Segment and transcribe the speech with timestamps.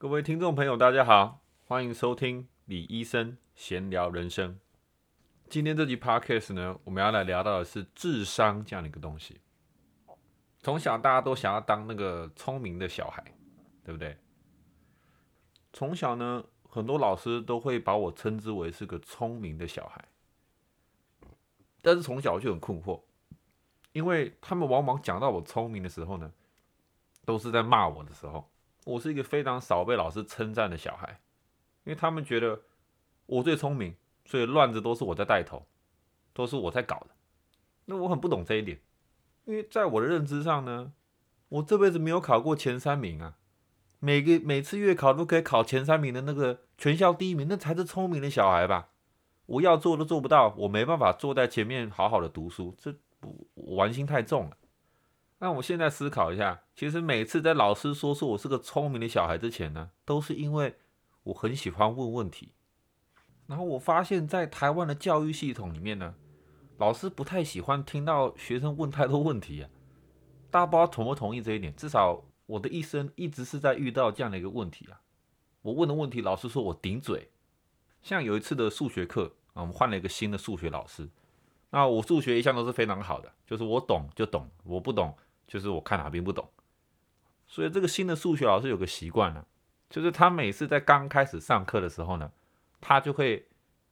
[0.00, 4.58] 各位听众朋友，大家好，欢迎收听李医生闲聊人生。
[5.50, 9.42] 今天这集 podcast 呢，我们要来聊到的是智商这样的一个东西。
[10.62, 13.22] 从小大家都想要当那个聪明的小孩，
[13.84, 14.16] 对不对？
[15.74, 20.02] 从小呢，很多老师都会把我称之为是个聪明的小孩，
[21.82, 23.02] 但是从小就很困惑，
[23.92, 26.32] 因为他们往往讲到我聪明的时候呢，
[27.26, 28.50] 都是在骂我的时候。
[28.84, 31.20] 我是一个非常少被老师称赞的小孩，
[31.84, 32.62] 因为他们觉得
[33.26, 35.66] 我最聪明，所以乱子都是我在带头，
[36.32, 37.08] 都是我在搞的。
[37.86, 38.80] 那我很不懂这一点，
[39.44, 40.92] 因为在我的认知上呢，
[41.48, 43.36] 我这辈子没有考过前三名啊。
[44.02, 48.88] 每个每次月考都可以考前三名的那个全校第一名，那才是聪明的小孩吧？
[49.44, 52.94] 我要做都做不到，我没办法坐在前面好好的读书，这
[53.54, 54.56] 玩心太重了。
[55.42, 60.76] 那我现在思考一下，其实每次在老师说出我是个聪明的小孩之前呢，都是因为
[61.22, 62.52] 我很喜欢问问题。
[63.46, 66.14] 然后我发现，在台湾的教育系统里面呢，
[66.76, 69.70] 老师不太喜欢听到学生问太多问题啊。
[70.50, 71.74] 大家不知道同不同意这一点？
[71.74, 75.00] 至少我的一生一直是在遇到这样的一个问题啊。
[75.62, 77.30] 我问的问题，老师说我顶嘴。
[78.02, 81.08] 像有一次的数学课啊，我们换了一个新的数学老师。
[81.70, 85.16] 那我数学一向都是非常好的，就是我懂就懂，我不懂。
[85.50, 86.48] 就是我看哪边不懂，
[87.48, 89.44] 所以这个新的数学老师有个习惯呢，
[89.90, 92.30] 就是他每次在刚开始上课的时候呢，
[92.80, 93.48] 他就会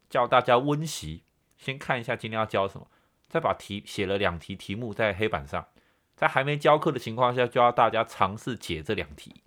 [0.08, 1.24] 叫大家温习，
[1.56, 2.88] 先看一下今天要教什么，
[3.26, 5.66] 再把题写了两题题目在黑板上，
[6.14, 9.42] 在还没教课的情况下，就要大家尝试解这两题，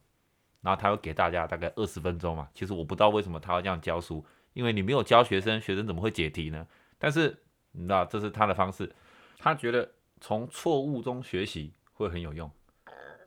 [0.60, 2.50] 然后他会给大家大概二十分钟嘛。
[2.54, 6.68] 其实我不知道为什么他要这样教书，因为你没有教学生，学生怎么会解题呢？
[7.00, 8.94] 但是你知道这是他的方式，
[9.38, 9.90] 他觉得
[10.20, 11.74] 从错误中学习。
[12.02, 12.52] 会很有用，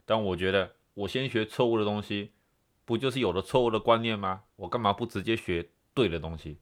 [0.05, 2.33] 但我觉得我先学错误的东西，
[2.85, 4.43] 不就是有了错误的观念吗？
[4.57, 6.59] 我干嘛不直接学对的东西？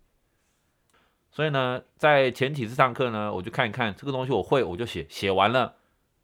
[1.30, 5.76] 所以呢，在前几次上课呢，我就看一看这个东西我会，我就写，写完了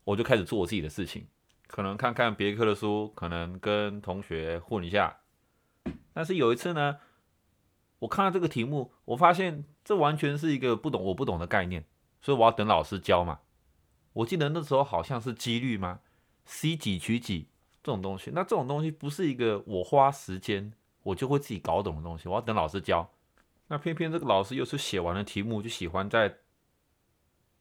[0.04, 1.26] 我就开始做我自己的事情，
[1.66, 5.20] 可能看看别科的书，可能跟同学混一下。
[6.12, 6.98] 但是有一次呢，
[8.00, 11.84] 我看到这个题目，我发现这完全是一个不懂我不懂的概念，
[12.20, 13.40] 所以我要等老师教嘛。
[14.18, 16.00] 我记得那时候好像是几率吗
[16.44, 17.48] ？C 几取几
[17.84, 20.72] 这种东西，那这种东西不是一个我花时间
[21.04, 23.08] 我就会自己搞懂的东西，我要等老师教。
[23.68, 26.38] 那偏偏这个老师又是写完了题目就喜欢在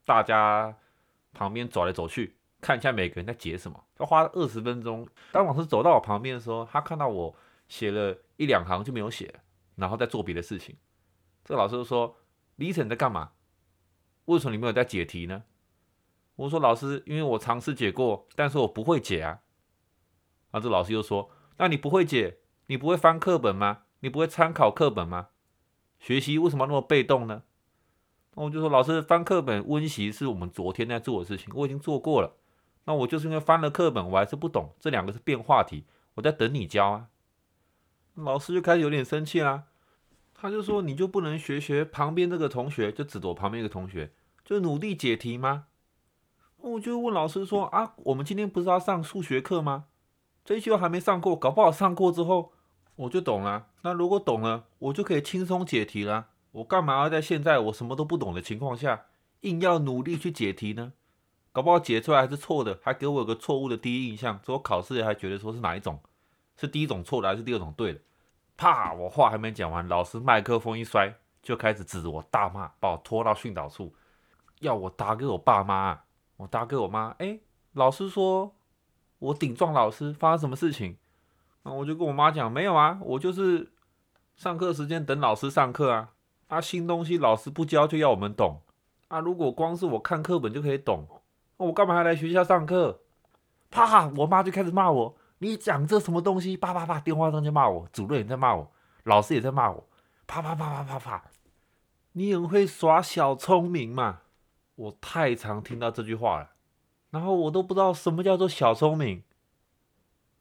[0.04, 0.76] 大家
[1.34, 5.08] 旁边走来走去，看一下每个人在解什么，要花了二十分钟。
[5.32, 7.36] 当老师走到我旁边的时候，他看到我
[7.68, 9.42] 写了一两行就没有写，
[9.76, 10.76] 然后在做别的事情。
[11.46, 12.18] 这个老师就说
[12.58, 13.34] ：“李晨在干嘛？
[14.26, 15.44] 为什么你没有在解题呢？”
[16.38, 19.42] 我说老师，因为我尝试解过，但是我不会解啊。
[20.52, 22.38] 啊，这老师又说，那你不会解，
[22.68, 23.84] 你不会翻课本吗？
[24.00, 25.30] 你不会参考课本吗？
[26.00, 27.44] 学习为什么那么被动呢？
[28.36, 32.36] 那我就说，老师翻课本温习是我们昨天在做的事情，我已经做过了。
[32.86, 37.08] 那我就是因为翻了课本，我还是不懂，这两个是变化题，我在等你教啊。
[38.14, 39.64] 老师就开始有点生气啦，
[40.36, 44.12] 他就说，你就不能学学旁边这个同学，就指着我旁边一个同学，
[44.46, 45.66] 就努力解题吗？
[46.72, 49.86] 我就问老师说啊，我们今天不是要上数学课吗？
[50.44, 52.52] 这一句还没上过，搞不好上过之后
[52.96, 53.68] 我就懂了。
[53.82, 56.28] 那如果懂了，我就可以轻松解题了。
[56.52, 59.06] 我干嘛要在现在我什么都不懂的情况下，
[59.42, 60.94] 硬要努力去解题呢？
[61.52, 66.00] 搞不好解出来还是错的，还给我有个错误的第一印象，之后考试还觉得说是哪一种？
[66.56, 68.00] 是第一种错的还是第二种对的？
[68.56, 68.94] 啪！
[68.94, 71.14] 我话还没讲完，老师麦克风一摔，
[71.44, 73.94] 就开始指着我大骂，把我拖到训导处，
[74.62, 76.02] 要我打给我爸妈。
[76.38, 77.40] 我打给我妈，哎，
[77.74, 78.56] 老师说
[79.20, 80.98] 我顶撞老师，发生什么事情？
[81.64, 83.72] 那我就跟我妈讲，没有啊，我就是
[84.36, 86.14] 上课时间等老师上课啊。
[86.48, 88.62] 啊，新东西老师不教就要我们懂
[89.10, 89.20] 啊。
[89.20, 91.06] 如果光是我看课本就可以懂，
[91.58, 93.02] 那我干嘛还来学校上课？
[93.70, 94.08] 啪！
[94.16, 96.56] 我妈就开始骂我，你讲这什么东西？
[96.56, 98.72] 啪啪啪，电话上就骂我，主任也在骂我，
[99.04, 99.90] 老师也在骂我，
[100.26, 101.24] 啪啪啪啪啪啪，
[102.14, 104.22] 你很会耍小聪明嘛？
[104.78, 106.52] 我太常听到这句话了，
[107.10, 109.24] 然后我都不知道什么叫做小聪明，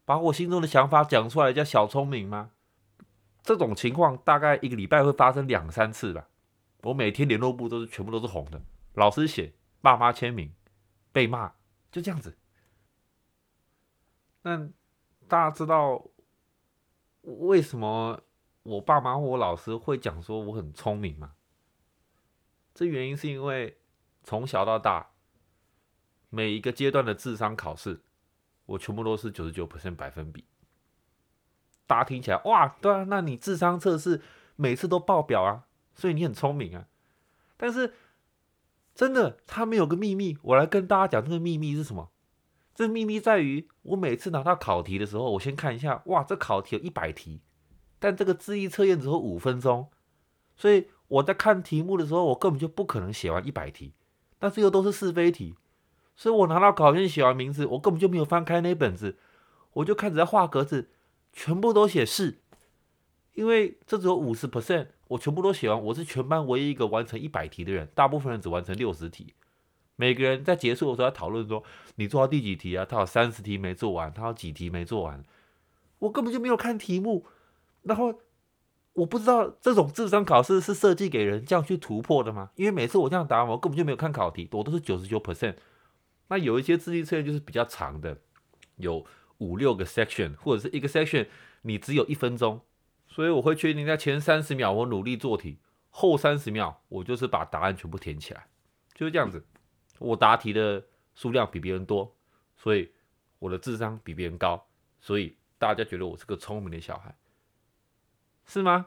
[0.05, 2.51] 把我心中的想法讲出来叫小聪明吗？
[3.43, 6.29] 这种情况大概一个礼拜会发生两三次吧。
[6.83, 8.61] 我每天联络簿都是全部都是红的，
[8.93, 10.53] 老师写，爸妈签名，
[11.13, 11.55] 被骂，
[11.91, 12.37] 就这样子。
[14.43, 14.69] 那
[15.27, 16.05] 大家知道
[17.23, 18.21] 为什么
[18.65, 21.33] 我爸妈或我老师会讲说我很聪明吗？
[22.75, 23.79] 这原因是因为。
[24.27, 25.11] 从小到大，
[26.31, 28.01] 每一个阶段的智商考试，
[28.67, 29.65] 我全部都是九十九
[29.97, 30.45] 百分比。
[31.87, 34.21] 大家听起来哇，对啊，那你智商测试
[34.57, 36.89] 每次都爆表啊，所以你很聪明啊。
[37.57, 37.95] 但是
[38.97, 42.11] 真的，他们有个秘密，我来跟大家讲这个秘密是什么？
[42.75, 47.41] 这秘密在于，我每次拿到考题的时候，我先看一下，哇，这考题有一百题，
[48.01, 49.89] 但这个智力测验只有五分钟，
[50.57, 53.95] 所以我在看题目的时候，我根本就不可能写完一百题，
[54.39, 55.55] 但是又都是是非题，
[56.15, 59.17] 所以我拿到考卷写完名字，我根本就没有翻开那本子，
[59.73, 60.89] 我就开始在画格子，
[61.33, 62.39] 全部都写是，
[63.35, 69.35] 因为这只有五十 percent，我全部都写完，我是全班唯一一个完成一百题的人，大部分人只完成六十题。
[69.99, 71.65] 每个人在结束的时候在讨论说
[71.97, 75.25] ：“你做到第几题啊？”他有三十题没做完，他有几题没做完。
[75.99, 77.25] 我根本就没有看题目，
[77.83, 78.21] 然后
[78.97, 82.51] 我不知道这种智商考试是设计给人这样去突破的吗？
[82.57, 85.57] 因为每次我这样答，我根本就没有看考题，我都是九十九 percent。
[86.29, 88.19] 那有一些智力测验就是比较长的，
[88.77, 89.05] 有
[89.39, 91.27] 五六个 section，或者是一个 section
[91.63, 92.63] 你只有一分钟，
[93.07, 95.59] 所以我会确定在前三十秒我努力做题，
[95.91, 98.47] 后三十秒我就是把答案全部填起来，
[98.95, 99.45] 就是这样子。
[99.99, 100.83] 我答题的
[101.15, 102.17] 数量比别人多，
[102.57, 102.91] 所以
[103.39, 104.67] 我的智商比别人高，
[105.01, 107.15] 所以大家觉得我是个聪明的小孩，
[108.47, 108.87] 是吗？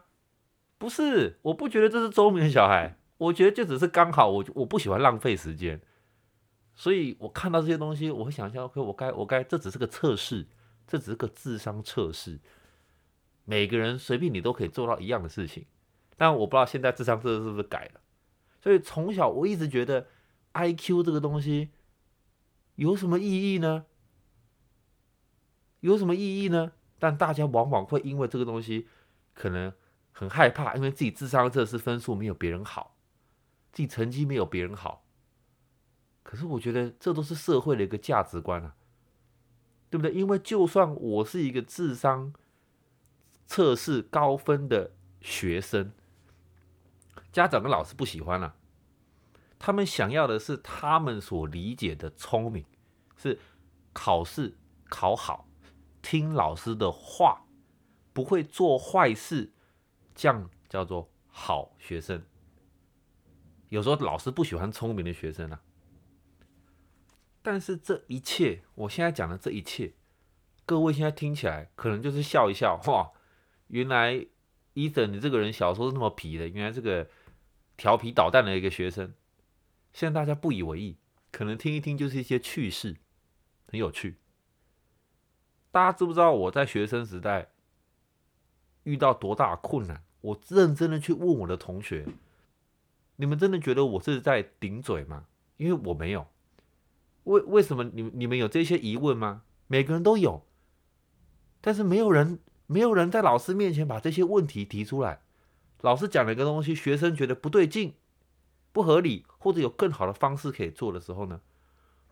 [0.77, 5.81] 不是，我不觉得这是聪明的小孩，我觉得就只是刚好，我我不喜欢浪费时间，
[6.73, 10.47] 所以我看到这些东西，我会想象，OK，我该我该，这只是个测试，
[10.87, 12.39] 这只是个智商测试，
[13.45, 15.65] 每个人随便你都可以做到一样的事情，
[16.17, 18.01] 但我不知道现在智商测试是不是改了，
[18.61, 20.07] 所以从小我一直觉得。
[20.51, 21.69] I Q 这个东西
[22.73, 23.85] 有什么意义呢？
[25.81, 26.71] 有什么意义呢？
[26.97, 28.87] 但大家往往会因为这个东西
[29.39, 29.73] 可能
[30.11, 32.97] 很害怕，因为自己智商测试分数没有别人好，
[33.71, 35.05] 自己成绩没有别人好。
[36.23, 38.75] 可是我觉得这都是社会的一个价值观啊，
[39.89, 40.11] 对不对？
[40.11, 42.33] 因为就算我是一个智商
[43.47, 44.91] 测试高分的
[45.21, 45.93] 学生，
[47.31, 48.55] 家长跟老师不喜欢了。
[49.57, 52.65] 他们想要的是他们所理解的聪明，
[53.15, 53.39] 是
[53.93, 54.57] 考试
[54.89, 55.47] 考好，
[56.01, 57.45] 听老师的话，
[58.13, 59.51] 不会做坏事，
[60.15, 62.23] 这样叫做好学生。
[63.69, 65.61] 有时候老师不喜欢聪明的学生啊。
[67.41, 69.93] 但是这一切，我现在讲的这一切，
[70.65, 73.11] 各位现在听起来可能就是笑一笑，哇，
[73.67, 74.25] 原来
[74.73, 77.09] 伊森你这个人小时候是那么皮的，原来这个
[77.77, 79.13] 调皮捣蛋的一个学生。
[79.93, 80.97] 现在大家不以为意，
[81.31, 82.97] 可能听一听就是一些趣事，
[83.67, 84.17] 很有趣。
[85.71, 87.51] 大家知不知道我在学生时代
[88.89, 90.01] 遇到多大困难？
[90.21, 92.07] 我认真的去问我的同学，
[93.17, 95.25] 你们真的觉得我是在顶嘴吗？
[95.57, 96.25] 因为我没有。
[97.25, 99.43] 为为什么你你们有这些疑问吗？
[99.67, 100.43] 每个人都有，
[101.61, 105.21] 但是没有人没有人在老师面前把这些问题提出来。
[105.81, 107.93] 老师讲了一个东西，学生觉得不对劲。
[108.71, 111.41] 不合理，或者有更好的方式可以做的时候呢，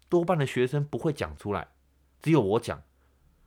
[0.08, 1.68] 多半的学生不会讲出来，
[2.22, 2.84] 只有我讲。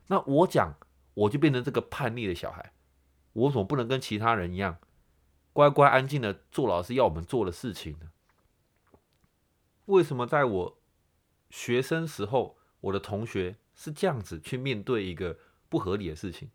[0.07, 0.75] 那我讲，
[1.13, 2.71] 我就变成这个叛逆的小孩。
[3.33, 4.77] 我怎么不能跟其他人一样，
[5.53, 8.11] 乖乖安静的做老师要我们做的事情呢？
[9.85, 10.77] 为什么在我
[11.49, 15.37] 学生时候，我的同学是这样子去面对一个
[15.69, 16.49] 不合理的事情？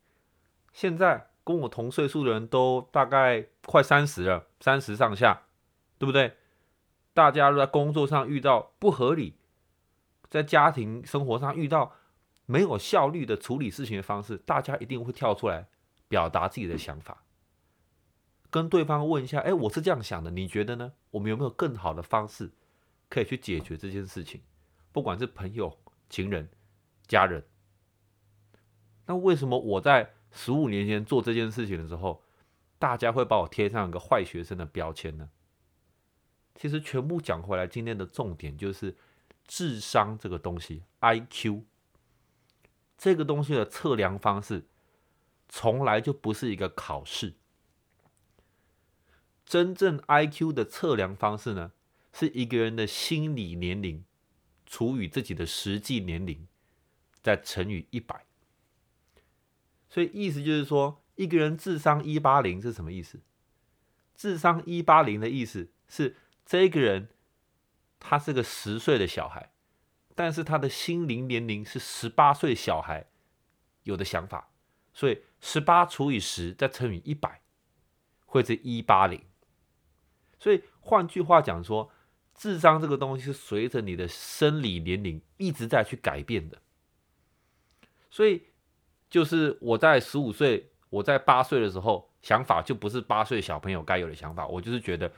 [0.73, 5.43] 现在跟我同岁数的人都大概快三十了，三十上下，
[5.99, 6.37] 对不对？
[7.15, 9.37] 大家都在工作上遇到不合理，
[10.29, 11.95] 在家庭生活上遇到
[12.45, 15.69] 没有效率的处理事情的方式，大家一定会跳出来
[16.09, 17.25] 表达自己的想法，
[18.51, 20.93] 跟对方问一下：“哎，我是这样想的，你觉得呢？
[21.11, 22.51] 我们有没有更好的方式
[23.09, 24.41] 可以去解决这件事情？
[24.93, 26.49] 不管是朋友、情人、
[27.07, 27.45] 家人，
[29.07, 32.23] 那为什么我在十五年前做这件事情的时候，
[32.79, 35.29] 大家会把我贴上一个坏学生的标签呢？”
[36.55, 38.97] 其实全部讲回来，今天的重点就是
[39.47, 41.65] 智商这个东西，IQ
[42.97, 44.67] 这个东西的测量方式，
[45.49, 47.35] 从来就不是一个考试。
[49.45, 51.73] 真正 IQ 的测量方式呢，
[52.13, 54.05] 是一个人的心理年龄
[54.67, 56.47] 除以自己的实际年龄，
[57.23, 58.25] 再乘以一百。
[59.89, 63.21] 所以意思就是说，一个人智商一八零是什么意思？
[64.15, 66.17] 智商一八零的意思是。
[66.49, 67.09] 这个人，
[67.99, 69.51] 他是个十岁的小孩，
[70.15, 73.09] 但是他的心灵年龄是十八岁小孩
[73.83, 74.49] 有的想法，
[74.95, 77.41] 所以十八除以十再乘以一百，
[78.25, 79.25] 会是一八零。
[80.41, 81.89] 所以换句话讲说，
[82.35, 86.61] 智商这个东西是随着你的生理年龄一直在去改变的。
[88.11, 88.49] 所以
[89.09, 95.13] 就是我在十五岁，我在八岁的时候想法就不是八岁小朋友该有的想法，我就是觉得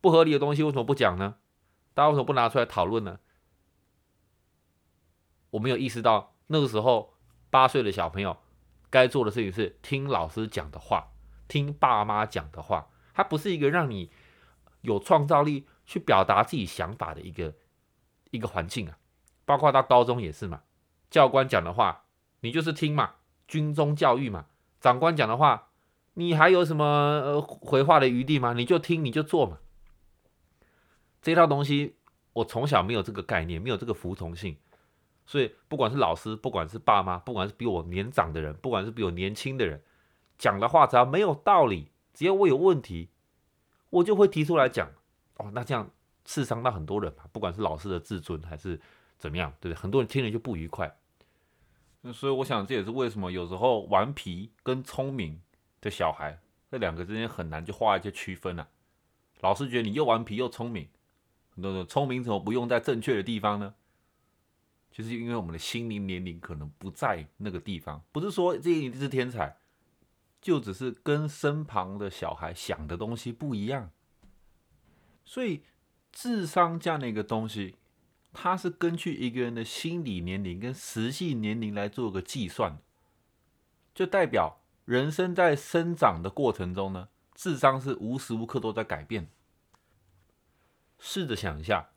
[0.00, 1.36] 不合理的东西为什么不讲呢？
[1.94, 3.20] 大家为什么不拿出来讨论呢？
[5.50, 7.14] 我没有意识到那个时候
[7.50, 8.36] 八岁的小朋友
[8.90, 11.12] 该做的事情是听老师讲的话，
[11.46, 14.10] 听爸妈讲的话，它不是一个让你
[14.80, 17.54] 有创造力去表达自己想法的一个
[18.30, 18.98] 一个环境啊。
[19.44, 20.62] 包括到高中也是嘛，
[21.08, 22.04] 教官讲的话
[22.40, 23.14] 你就是听嘛，
[23.46, 24.46] 军中教育嘛，
[24.80, 25.70] 长官讲的话
[26.14, 28.52] 你还有什么呃回话的余地吗？
[28.52, 29.58] 你就听你就做嘛。
[31.22, 31.96] 这套东西
[32.32, 34.56] 我从小没有这个概念，没有这个服从性。
[35.30, 39.80] 所以，不管是老师，不管是爸妈，不管是比我年长的人，不管是比我年轻的人，
[40.36, 43.10] 讲的话只要没有道理，只要我有问题，
[43.90, 44.90] 我就会提出来讲。
[45.36, 45.88] 哦，那这样
[46.24, 48.80] 刺伤到很多人嘛，不管是老师的自尊还是
[49.18, 49.80] 怎么样，对不对？
[49.80, 50.92] 很多人听了就不愉快。
[52.12, 55.40] 所以，我想这也是为什么有时候顽皮跟聪明
[55.80, 56.40] 的小孩
[56.72, 58.66] 这两个之间很难就画一些区分啊。
[59.42, 60.88] 老师觉得你又顽皮又聪明，
[61.54, 63.74] 那聪明怎么不用在正确的地方呢？
[65.00, 69.56] 就是因为我们的心灵年龄可能不在那个地方，不是说这一定是天才，
[70.42, 73.90] 就只是跟身旁的小孩想的东西不一样。
[75.24, 75.62] 所以
[76.12, 77.76] 智商这样的一个东西，
[78.34, 82.76] 它是根据一个人的心理年龄跟实际年龄来做个计算，
[83.94, 89.30] 就代表人生在生长的过程中呢，智商是无时无刻都在改变。
[90.98, 91.88] 试着想一下。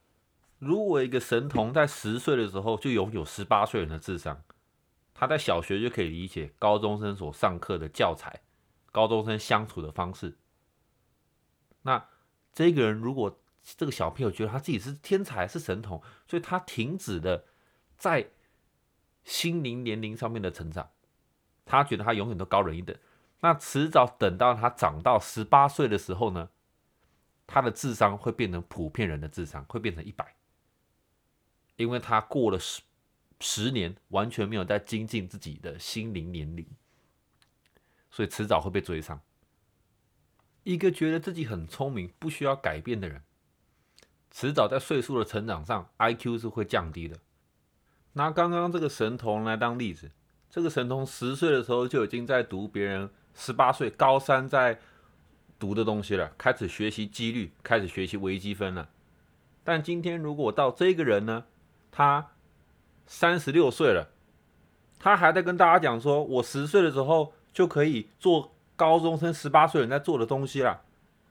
[0.64, 4.44] 如果一个神童在十岁的时候就拥有十八岁人的智商，
[5.14, 8.42] 他在小学就可以理解高中生所上课的教材，
[8.92, 10.38] 高中生相处的方式。
[11.82, 12.06] 那
[12.52, 13.40] 这个人如果
[13.78, 17.46] 这个小朋友觉得他自己是天才是神童，所以他停止了
[17.98, 18.30] 在
[19.24, 20.90] 心灵年龄上面的成长，
[21.66, 22.96] 他觉得他永远都高人一等。
[23.42, 26.50] 那迟早等到他长到十八岁的时候呢，
[27.46, 30.36] 他的智商会变成普遍人的智商，会变成一百。
[31.76, 32.82] 因为他过了十
[33.40, 36.66] 十年，完全没有在精进自己的心灵年龄，
[38.10, 39.20] 所以迟早会被追上。
[40.64, 43.22] 一个觉得自己很聪明、不需要改变的人，
[44.32, 47.18] 迟早在岁数的成长上，IQ 是会降低的。
[48.14, 50.12] 拿刚刚这个神童来当例子，
[50.50, 54.80] 这个神童十岁的时候就已经在读别人十八岁高三在
[55.60, 58.90] 读的东西了，开始学习几率，开始学习微积分了。
[59.66, 61.46] 但今天如果到这个人呢？
[61.96, 62.32] 他
[63.06, 64.10] 三十六岁了，
[64.98, 70.82] 他还在跟大家讲说：“我十岁的时候就可以做高中生十八岁人在做的东西了。”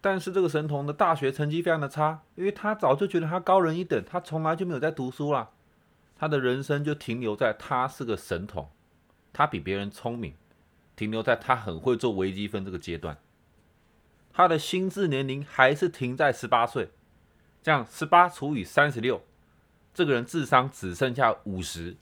[0.00, 5.50] 但是这个神童的大学成绩非常的差，因为他早就觉得他高人一等，他从来就没有在读书了。
[6.16, 8.68] 他的人生就停留在他是个神童，
[9.32, 10.34] 他比别人聪明，
[10.94, 13.18] 停留在他很会做微积分这个阶段。
[14.32, 16.90] 他的心智年龄还是停在十八岁，
[17.62, 19.22] 这样十八除以三十六。
[19.94, 21.96] 这个人智商只剩下五十，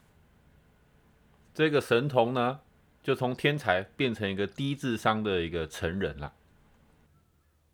[1.52, 2.60] 这个神童呢，
[3.02, 6.32] 就从天才变成一个低智商的一个成人了，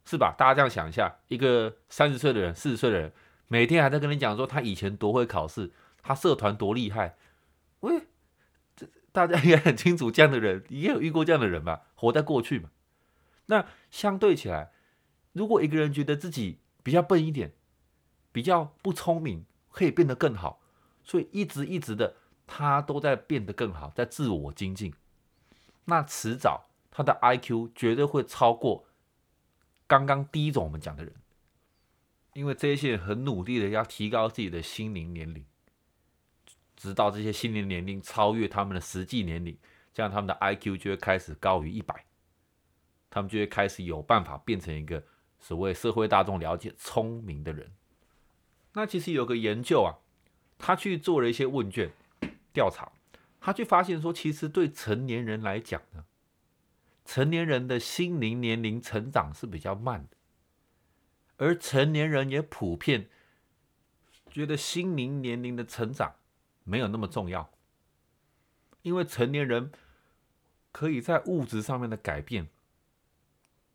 [0.05, 0.35] 是吧？
[0.39, 3.13] 大家这样想一下，一个三十岁的人、四十岁的人，
[3.49, 5.71] 每天还在跟你讲说他以前多会考试，
[6.03, 7.17] 他社团多厉害，
[7.81, 8.07] 喂，
[8.75, 11.83] 这大家应该很清楚，这样的人也有遇过这样的人吧？
[11.95, 12.71] 活在过去嘛。
[13.47, 14.73] 那相对起来，
[15.33, 17.53] 如果一个人觉得自己比较笨一点，
[18.33, 19.45] 比较不聪明，
[19.77, 20.63] 可以变得更好，
[21.05, 22.17] 所以一直一直的，
[22.47, 24.95] 他都在变得更好，在自我精进。
[25.85, 28.87] 那迟早他的 IQ 绝对会超过
[29.87, 31.15] 刚刚第一种我们讲的人，
[32.33, 35.45] 因为这些人很努力的要提高自己的心灵年龄，
[36.75, 39.59] 直到这些心灵年龄超越他们的实际年龄，
[39.93, 42.07] 这样他们的 IQ 就会开始高于一百，
[43.11, 45.05] 他们就会开始有办法变成一个
[45.39, 47.71] 所谓社会大众了解聪明的人。
[48.77, 49.97] 那其实有个研究啊，
[50.59, 51.91] 他去做了一些问卷
[52.53, 52.93] 调查，
[53.41, 56.05] 他去发现说，其实对成年人来讲呢，
[57.03, 60.17] 成年人的心灵年龄成长是比较慢的，
[61.39, 63.09] 而成年人也普遍
[64.31, 66.17] 觉得心灵年龄的成长
[66.63, 67.51] 没有那么重要，
[68.83, 69.73] 因为成年人
[70.71, 72.47] 可以在物质上面的改变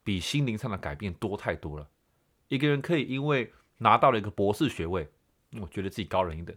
[0.03, 1.89] 比心灵上的改变多太多了，
[2.49, 3.51] 一个人可以因为。
[3.81, 5.09] 拿到了一个博士学位，
[5.59, 6.55] 我觉得自己高人一等。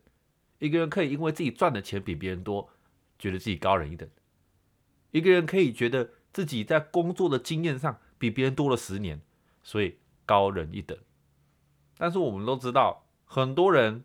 [0.58, 2.68] 一个人可以因为自己赚的钱比别人多，
[3.18, 4.06] 觉得自己高人一等。
[5.10, 9.22] 一个人可以觉得自己在工作的经验上比别人多了十年，
[9.62, 10.98] 所以高人一等。
[11.96, 14.04] 但是我们都知道，很多人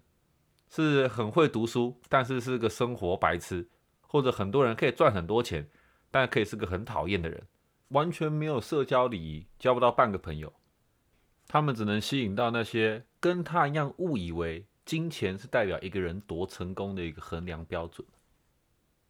[0.69, 3.65] 是很会读书，但是是个生活白痴；
[4.01, 5.69] 或者很多人可以赚很多钱，
[6.09, 7.45] 但可以是个很讨厌的人。
[7.89, 10.53] 完全没有社交礼仪，交不到半个朋友。
[11.49, 18.07] 他们只能吸引到那些跟他一样误以为金钱是代表一个人多成功的一个衡量标准，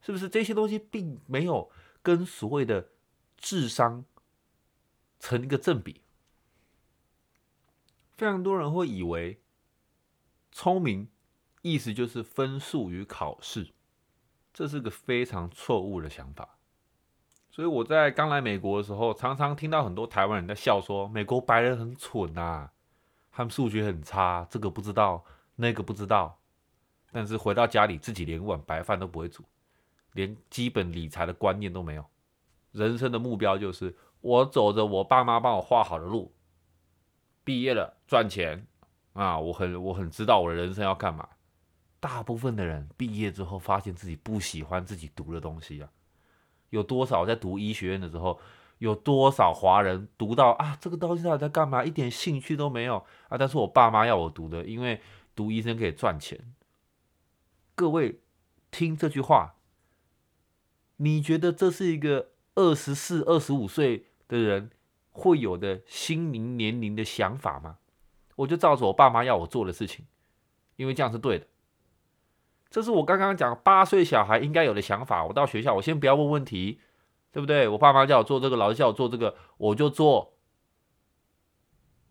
[0.01, 0.29] 是不是？
[0.29, 1.69] 这些东西并没有
[2.01, 2.91] 跟所谓的
[3.38, 4.05] 智商
[5.19, 6.01] 成一个正比。
[8.13, 9.41] 非常多人会以为
[10.51, 11.10] 聪明
[11.62, 13.74] 意思就是分数与考试，
[14.53, 16.58] 这是个非常错误的想法。
[17.59, 22.69] 所以我在刚来美国的时候，常常听到很多台湾人在笑说：“美国白人很蠢呐，
[23.33, 25.25] 他们数学很差，这个不知道，
[25.57, 26.39] 那个不知道。”
[27.11, 29.43] 但是回到家里，自己连碗白饭都不会煮，
[30.13, 32.05] 连基本理财的观念都没有。
[32.71, 36.33] 人生的目标就是我走着我爸妈帮我画好的路，
[37.43, 38.65] 毕业了赚钱
[39.11, 39.37] 啊！
[39.37, 41.27] 我很我很知道我的人生要干嘛。
[41.99, 45.89] 大部分的人毕业之后，发现自己不喜欢自己读的东西啊。
[46.69, 48.39] 有多少在读医学院的时候，
[48.77, 53.38] 有多少华人读到啊这个东西到底在干嘛，一点兴趣都没有啊？
[53.38, 55.01] 但是我爸妈要我读的，因为
[55.35, 56.53] 读医生可以赚钱。
[57.75, 58.21] 各位
[58.71, 59.55] 听这句话，
[60.97, 64.71] 你觉得这是一个二十四、二十五岁的人
[65.11, 67.77] 会有的心灵年龄的想法吗？
[68.35, 70.05] 我就照着我爸妈要我做的事情，
[70.77, 71.47] 因为这样是对的。
[72.69, 75.25] 这是我刚刚讲八岁小孩应该有的想法。
[75.25, 76.79] 我到学校，我先不要问问题，
[77.31, 77.67] 对不对？
[77.67, 80.35] 我爸妈叫我做这个，老师叫我做这个，我就做。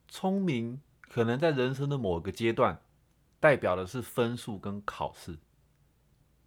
[0.09, 2.81] 聪明可能在人生的某个阶段，
[3.39, 5.39] 代表的是分数跟考试，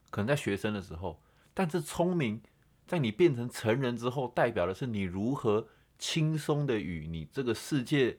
[0.09, 1.21] 可能在学生的时候；
[1.53, 2.41] 但是聪明
[2.85, 8.17] 在你变成成人之后，代表的是你如何轻松的与你这个世界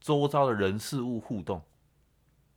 [0.00, 1.62] 周遭的人事物互动，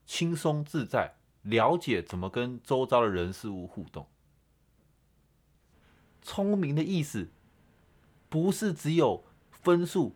[0.05, 1.13] 轻松自在。
[1.43, 4.07] 了解怎么跟周遭的人事物互动。
[6.21, 7.29] 聪明的意思，
[8.29, 10.15] 不是只有分数、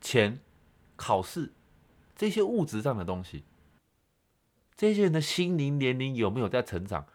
[0.00, 0.40] 钱、
[0.96, 1.52] 考试
[2.14, 3.44] 这些物质上的东西。
[4.74, 7.06] 这些人的心灵年龄有没有在成长？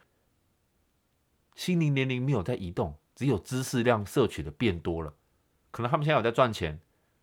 [1.55, 5.13] 心灵年龄没有在移动，只有知识量摄取的变多了。
[5.69, 6.79] 可能他们现在有在赚钱，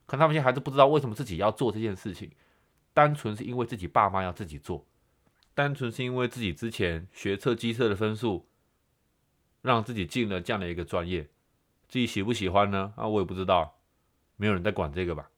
[0.07, 2.31] 可能他们现在还是不知道为什么自己要做这件事情，
[2.93, 4.85] 单纯是因为自己爸妈要自己做。
[5.59, 8.47] 单纯是因为自己之前学测、机测的分数，
[9.61, 11.25] 让自己进了这样的一个专业，
[11.89, 12.93] 自己喜不喜欢呢？
[12.95, 13.77] 啊，我也不知道，
[14.37, 15.29] 没有人在管这个吧？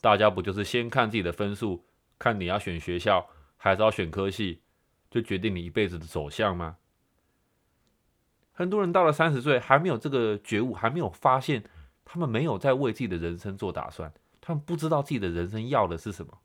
[0.00, 1.84] 大家不就是先看自己的分数，
[2.18, 4.62] 看你要选学校还是要选科系，
[5.10, 6.78] 就决定你一辈子的走向吗？
[8.52, 11.62] 很多人到了三十岁还没有这个觉悟，还没有发现，
[12.06, 16.38] 他们没有在为自己的人生做打算，他们不知道自己的人生要的是什么。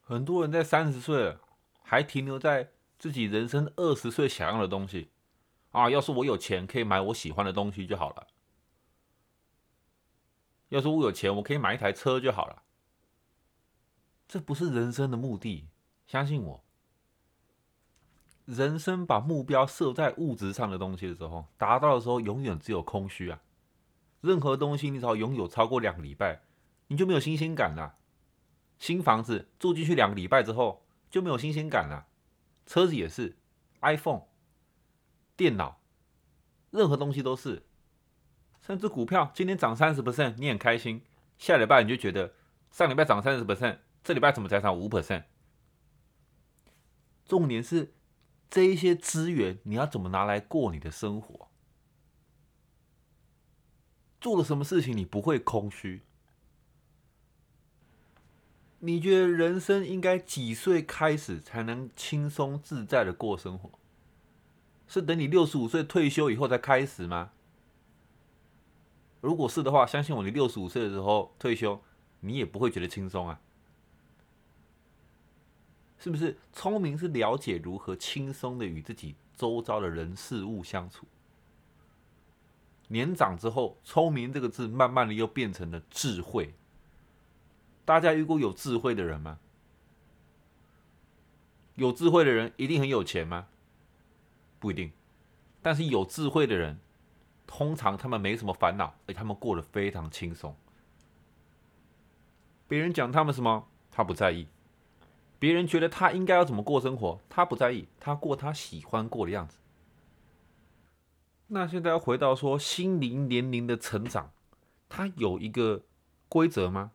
[0.00, 1.42] 很多人在三十岁了。
[1.88, 5.08] 还停留在自己人生二十岁想要的东西
[5.70, 5.88] 啊！
[5.88, 8.26] 要是我有钱，可以买我喜欢的东西就好了。
[10.68, 12.62] 要是我有钱，我可以买一台车就好了。
[14.28, 15.66] 这不是人生的目的，
[16.06, 16.62] 相信我。
[18.44, 23.40] 人生把目标设在物质上的东西的时候，达到的时候永远只有空虚啊！
[24.20, 26.42] 任何东西你只要拥有超过两个礼拜，
[26.88, 27.94] 你就没有新鲜感了。
[28.78, 30.84] 新房子住进去两个礼拜之后。
[31.10, 32.06] 就没有新鲜感了。
[32.66, 33.36] 车子也是
[33.80, 34.24] ，iPhone、
[35.36, 35.80] 电脑，
[36.70, 37.64] 任何东西都是。
[38.60, 41.00] 甚至股票今天涨三十 percent，你很开心；
[41.38, 42.34] 下礼拜你就觉得
[42.70, 45.24] 上礼拜涨三十 percent，这礼拜怎么才涨五 percent？
[47.24, 47.94] 重点是
[48.50, 51.48] 这一些资源你要怎么拿来过你的生活？
[54.20, 56.02] 做了什么事情你不会空虚？
[58.80, 63.70] 你觉得人生应该几岁开始才能轻松自在的过生活？
[64.86, 67.32] 是等你六十五岁退休以后才开始吗？
[69.20, 71.82] 如果是的话，相信我，你六十五岁的时候退休，
[72.20, 73.40] 你也不会觉得轻松啊。
[75.98, 76.38] 是不是？
[76.52, 81.04] 聪明是了解如何轻松的与自己周遭的人事物相处。
[82.86, 86.54] 年长之后，聪明这个字慢慢的又变成了智慧。
[87.88, 89.38] 大家遇过有智慧的人吗？
[91.76, 93.46] 有智慧的人一定很有钱吗？
[94.58, 94.92] 不一定。
[95.62, 96.78] 但是有智慧的人，
[97.46, 100.54] 通常他们没什么烦恼，而他们过得非常轻松。
[102.66, 104.48] 别人讲他们什么，他不在意；
[105.38, 109.56] 别人觉得他应该要怎么过生活，他不在意，他过他喜欢过的样子。
[111.46, 114.30] 那现在要回到说心灵年龄的成长，
[114.90, 115.84] 它有一个
[116.28, 116.92] 规则吗？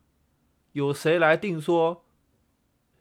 [0.74, 2.04] 有谁来定说，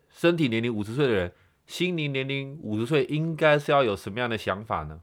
[0.09, 1.33] 身体年龄五十岁的人，
[1.67, 5.03] 心灵年龄五十岁应该是要有什么样的想法呢？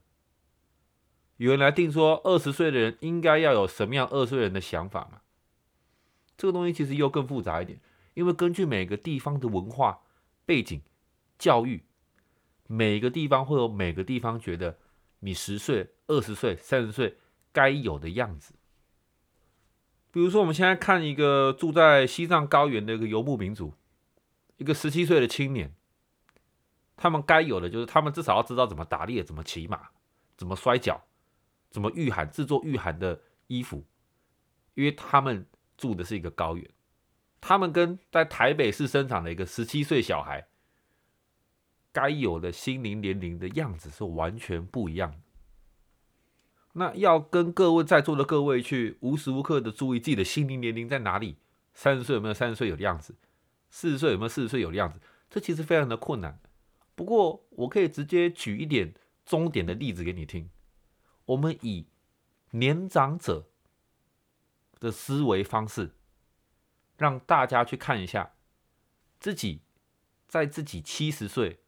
[1.38, 5.22] 有人来定说二十岁的人应该要有什么样二十岁人的想法吗？
[6.38, 7.80] 这个东西其实又更复杂一点，
[8.14, 10.02] 因为根据每个地方的文化
[10.46, 10.82] 背景、
[11.38, 11.84] 教育，
[12.68, 14.78] 每个地方会有每个地方觉得
[15.22, 17.18] 你十岁、二十岁、三十岁
[17.52, 18.54] 该有的样子。
[20.12, 23.74] 比如说，我们现在看一个住在西藏高原的一个游牧民族，
[24.58, 25.74] 一个十七岁的青年，
[26.98, 29.90] 他们该有的就是他们至少要知道怎么打猎、怎么骑马、
[30.36, 31.04] 怎么摔跤、
[31.70, 33.86] 怎么御寒、制作御寒的衣服，
[34.74, 35.46] 因为他们
[35.78, 36.68] 住的是一个高原，
[37.40, 40.48] 他们跟在台北市生长的一个十七岁小孩
[41.92, 45.18] 该有的心灵年龄的样子是完全不一样的。
[46.74, 51.38] 那要跟各位在座的各位去无时无刻的注意自己的心灵年龄在哪里，
[51.74, 53.16] 三十岁有没有三十岁有的样子，
[53.70, 56.40] 四十岁有没有四十岁有的样子，这其实非常的困难。
[56.96, 58.94] 不过我可以直接举一点
[59.26, 60.50] 终点的例子给你听。
[61.26, 61.88] 我们以
[62.52, 63.48] 年长者
[64.80, 65.92] 的思维方式，
[66.98, 68.34] 让大家去看一下
[69.20, 69.62] 自己
[70.28, 71.60] 在自己七十岁、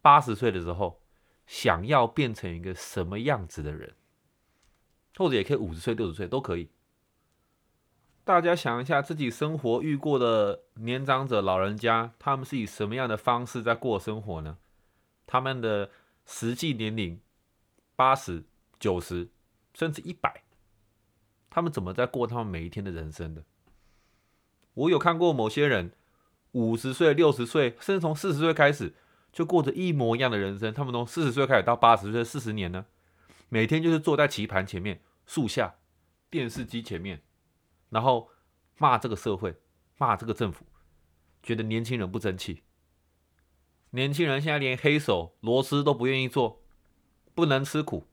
[0.00, 1.02] 八十岁的时候，
[1.46, 3.94] 想要变成一个什么样子的人。
[5.16, 6.68] 或者也可以五十岁、六十岁都可以。
[8.22, 14.58] 大家想一下，自己生活遇过的年长者、老人家，他们是以什么样的方式在过生活呢？
[15.26, 15.90] 他们的
[16.26, 17.20] 实际年龄
[17.96, 18.44] 八十
[18.78, 19.28] 九十，
[19.74, 20.44] 甚至一百，
[21.48, 23.42] 他们怎么在过他们每一天的人生的？
[24.74, 25.92] 我有看过某些人
[26.52, 28.94] 五十岁、六十岁，甚至从四十岁开始
[29.32, 30.72] 就过着一模一样的人生。
[30.72, 32.86] 他们从四十岁开始到八十岁，四十年呢？
[33.50, 35.74] 每天就是坐在棋盘前面、树下、
[36.30, 37.20] 电视机前面，
[37.88, 38.30] 然后
[38.78, 39.60] 骂这个社会、
[39.98, 40.64] 骂这个政府，
[41.42, 42.62] 觉得年轻人不争气。
[43.90, 46.62] 年轻人现在连黑手螺丝都不愿意做，
[47.34, 48.06] 不能吃苦。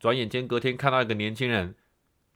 [0.00, 1.76] 转眼间隔天看到一个年轻人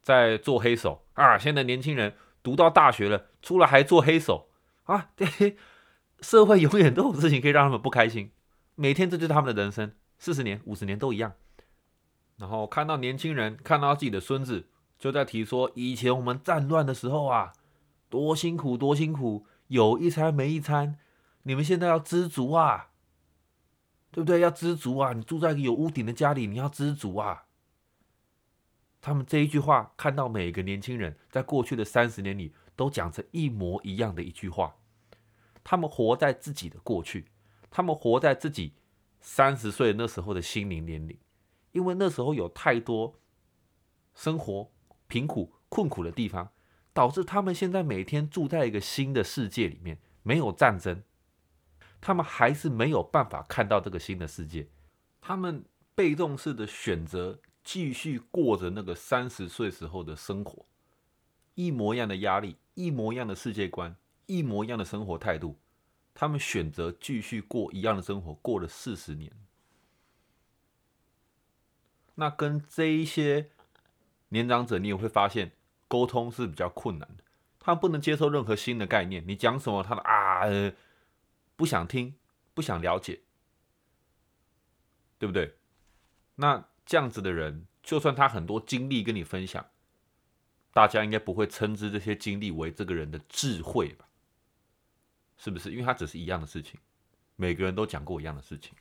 [0.00, 1.37] 在做黑手啊！
[1.37, 4.50] 现在年轻人读到大学了，出来还做黑手
[4.85, 5.11] 啊！
[5.16, 5.57] 对，
[6.20, 8.31] 社会永远都有事情可以让他们不开心。
[8.77, 11.35] 每天这就是他们的人生，四十年、五十年都一样。
[12.37, 14.66] 然后看到年轻人，看到自己的孙子，
[14.99, 17.53] 就在提说：以前我们战乱的时候啊，
[18.09, 20.99] 多辛苦，多辛苦，有一餐没一餐。
[21.44, 22.88] 你们现在要知足啊，
[24.11, 24.40] 对不对？
[24.40, 25.12] 要知足啊！
[25.12, 27.44] 你住在一个有屋顶的家里，你要知足啊。
[29.03, 34.77] 他们这一句话，看到每个年轻人在过去的三十年里都讲着一模一样的一句话。
[35.62, 37.27] 他们活在自己的过去，
[37.70, 38.73] 他们活在自己
[39.20, 41.18] 三十岁那时候的心灵年龄。
[41.74, 43.20] 因为那时候有太多
[44.14, 44.70] 生活
[45.08, 46.52] 贫苦困苦的地方，
[46.92, 51.02] 导致他们现在每天住在一个新的世界里面，没有战争，
[52.00, 54.68] 他们还是没有办法看到这个新的世界。
[55.20, 55.64] 他们
[55.96, 60.66] 被动式的选择继续过着那个三十岁时候的生活，
[61.54, 65.58] 一模一样的压力，一模一样的世界观，一模一样的生活态度，
[66.14, 69.32] 他们选择继续过一样的生活，过了四十年。
[72.16, 73.50] 那跟这一些
[74.29, 75.53] 年长者，你也会发现
[75.88, 77.24] 沟通是比较困难的。
[77.59, 80.44] 他不能接受任何新的概念，你讲什么，他的啊
[81.57, 82.14] 不想听，
[82.53, 83.20] 不想了解，
[85.18, 85.57] 对不对？
[86.37, 89.66] 那这样子的人，就算他很多经历跟你分享，
[90.72, 94.07] 大家应该不会称之这些经历为这个人的智慧吧？
[95.38, 95.70] 是不是？
[95.72, 96.79] 因为他只是一样的事情，
[97.37, 98.74] 每个人都讲过一样的事情。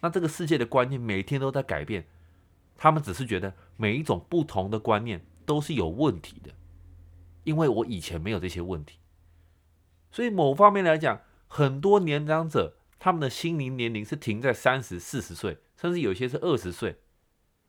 [0.00, 2.06] 那这个世界的观念每天都在改变。
[2.76, 6.50] 他们只是觉得每一种不同的观念都是有问题的，
[7.44, 8.98] 因为我以前没有这些问题，
[10.10, 16.90] 所以某方面来讲，很多年长者他们的心灵年龄是停在三十四十岁，甚至有些是二十岁，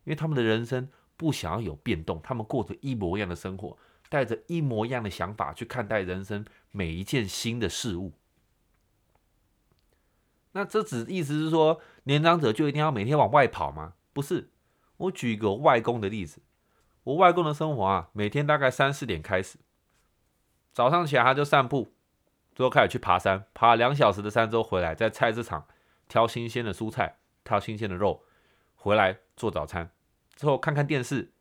[0.04, 3.76] 因为他们的人生不想要有变动，他们过着一模一样的生活，
[4.08, 8.12] 带着一模一样的想法去看待人生每一件新的事物。
[10.52, 13.94] 那这只意思是说，年长者就一定要每天往外跑吗？
[14.12, 14.50] 不是。
[14.96, 16.40] 我举一个外公的例子，
[17.02, 19.58] 我外公的生活啊，每天大概三四点开始，
[20.72, 21.92] 早上起来他就散步，
[22.54, 25.66] 之后开始去爬山，爬两小时的山之后回来，在菜市场
[26.06, 28.24] 挑新鲜的蔬菜，挑新鲜的肉，
[28.76, 29.90] 回来做早餐，
[30.36, 31.32] 之后看看电视，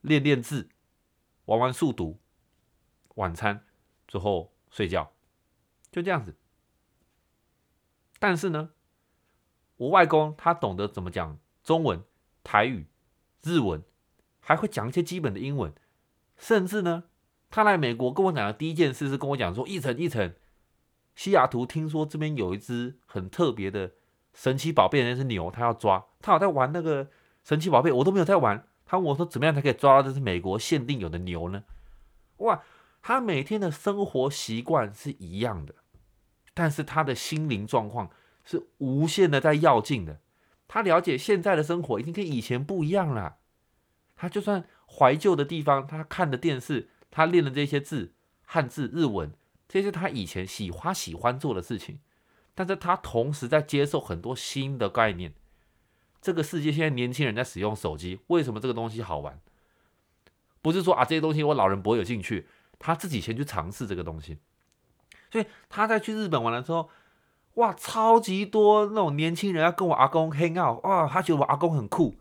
[0.00, 0.68] 练练字，
[1.46, 2.20] 玩玩速读，
[3.16, 3.64] 晚餐
[4.06, 5.12] 之后睡觉，
[5.90, 6.36] 就这样子。
[8.20, 8.70] 但是呢，
[9.76, 12.02] 我外公他懂得怎么讲中文。
[12.50, 12.86] 台语、
[13.42, 13.82] 日文，
[14.40, 15.70] 还会讲一些基本的英文，
[16.38, 17.04] 甚至呢，
[17.50, 20.34] 他来美国跟我讲的第一件事是跟我讲说：“一层一层，
[21.14, 23.92] 西雅图听说这边有一只很特别的
[24.32, 26.06] 神奇宝贝，那是牛，他要抓。
[26.22, 27.10] 他好在玩那个
[27.44, 28.66] 神奇宝贝我都没有在玩。
[28.86, 31.64] 他问我说：“怎么样才可以抓到这是美国限定有的牛呢？”
[32.38, 32.62] 哇，
[33.02, 35.74] 他每天的生活习惯是一样的，
[36.54, 38.08] 但是他的心灵状况
[38.42, 40.20] 是无限的在要进的。
[40.68, 43.38] 他了解现在的生活已经跟以前不一样了。
[44.14, 48.12] 他就算怀旧的地方，他看的电视，他练的这些字，
[48.44, 49.32] 汉字、日文，
[49.66, 52.00] 这些他以前喜欢喜欢做的事情。
[52.54, 55.32] 但是他同时在接受很多新的概念。
[56.20, 59.40] 这个世界现在年轻人在使用手机，为什么这个东西好玩？
[60.60, 62.48] 不是说啊这些东西我老人不会有兴趣，
[62.80, 64.38] 他自己先去尝试这个东西。
[65.30, 66.90] 所以他在去日本玩的时候，
[67.58, 72.14] 哇，超级多那种年轻人要跟我阿公 hang out，哇，他觉得我阿公很酷。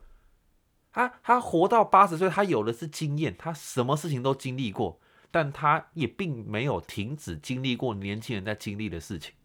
[0.91, 9.35] 他他活到八十岁，他有的是经验，他什么事情都经历过，但他也并没有停止经历过年轻人在经历的事情。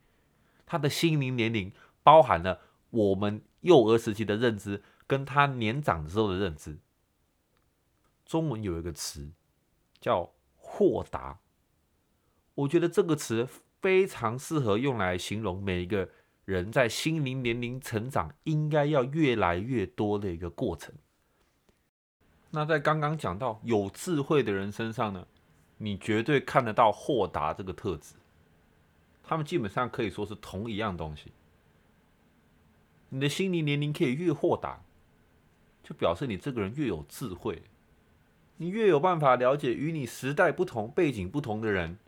[0.65, 1.71] 他的心灵年龄
[2.03, 6.79] 包含了我们幼儿时期的认知，跟他年长时候的认知。
[8.25, 9.31] 中文有一个词
[10.01, 11.41] 叫豁达，
[12.55, 13.47] 我觉得这个词
[13.83, 16.09] 非常适合用来形容每一个
[16.47, 20.95] 人在心灵年龄成长应该要越来越多的一个过程。
[22.53, 25.27] 那在刚刚讲到有智慧的人身上呢，
[25.79, 28.15] 你绝对看得到豁达这个特质。
[29.25, 31.33] 他们基本上可以说是同一样东西。
[33.09, 34.83] 你的心灵年龄可以越豁达，
[35.83, 37.63] 就表示你这个人越有智慧，
[38.59, 41.99] 你越有办法了解与你时代不同、背景不同的人，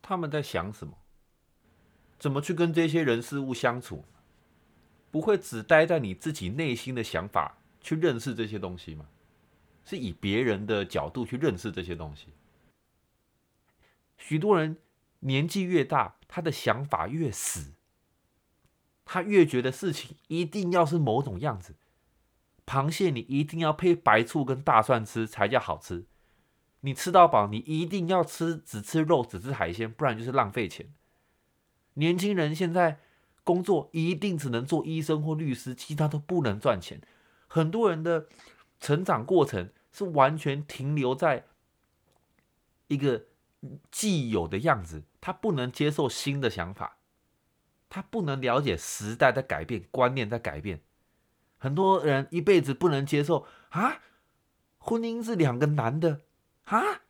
[0.00, 0.94] 他们在想什么，
[2.22, 4.04] 怎么去跟这些人事物相处，
[5.10, 9.06] 不会只待在你自己内心的想法去认识这些东西吗？
[9.84, 12.28] 是以别人的角度去认识这些东西。
[14.16, 14.76] 许多人
[15.18, 16.14] 年纪越大。
[16.34, 17.74] 他的想法越死，
[19.04, 21.74] 他越觉得事情一定要是某种样子。
[22.64, 26.06] 螃蟹你一定要配白醋跟大蒜吃才叫好吃，
[26.80, 30.86] 你吃到饱你一定要吃只吃肉只吃海鲜，不然就是浪费钱。
[31.94, 33.00] 年轻人现在
[33.44, 37.00] 工作一定只能做医生或律师，其他都不能赚钱。
[37.48, 38.26] 很多人的
[38.80, 41.46] 成长过程是完全停留在
[42.88, 43.26] 一个。
[43.92, 46.96] 既有的样子，他不能接受新的想法，
[47.88, 50.80] 他不能了解时代在改变，观念在改变。
[51.58, 54.00] 很多人一辈子不能接受啊，
[54.78, 56.22] 婚姻是两个男的
[56.64, 57.02] 啊，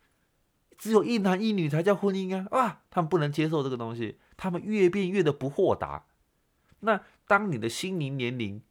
[0.77, 6.05] 只有一男一女才叫婚姻啊，哇，他们不能接受这个东西，他们越变越的不豁达。
[6.81, 8.61] 那当你的心灵年龄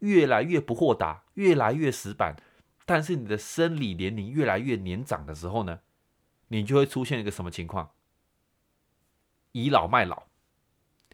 [0.00, 2.36] 越来越不豁达，越来越死板，
[2.84, 5.80] 但是你的生理年龄越来越年长的时候呢？
[6.48, 7.90] 你就会出现一个什么情况？
[9.52, 10.24] 倚老卖老。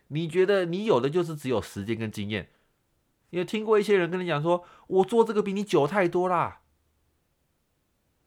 [0.08, 2.50] 你觉得你有的就是只有时间跟经验。
[3.30, 6.60] 也听过一些人跟你讲说：“我做这个比你久太多啦。”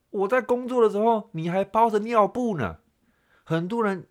[0.10, 2.80] 我在工作的时候，你还包着尿布呢。
[3.44, 4.08] 很多人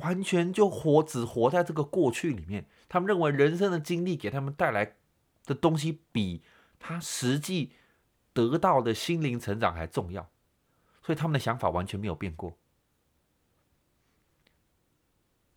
[0.00, 4.96] 完全就活只活在这个过去里面，他们认为人生的经历给他们带来
[5.44, 6.42] 的东西，比
[6.78, 7.72] 他实际
[8.32, 10.30] 得到的心灵成长还重要。
[11.02, 12.56] 所以他们的想法完全没有变过，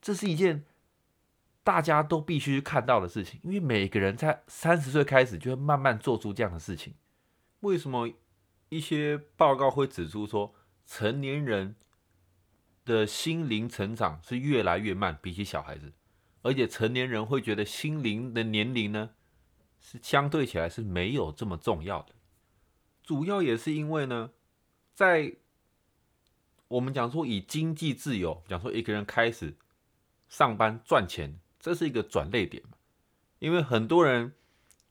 [0.02, 0.64] 这是一件
[1.64, 3.40] 大家都必须看到的事情。
[3.44, 6.96] 因为每个人在三十岁开始就会慢慢做出这样的事情。
[7.60, 8.10] 为什么
[8.70, 11.76] 一些报告会指出说，成年人
[12.86, 15.94] 的心灵成长是越来越慢，比起小孩子，
[16.42, 19.12] 而且成年人会觉得心灵的年龄呢，
[19.80, 22.14] 是相对起来是没有这么重要的。
[23.04, 24.32] 主要也是因为呢。
[24.96, 25.38] 在
[26.68, 29.58] 我们讲说以经济自由，讲说一个人开始
[30.30, 32.78] 上班赚钱，这是一个转捩点嘛？
[33.40, 34.34] 因为很多人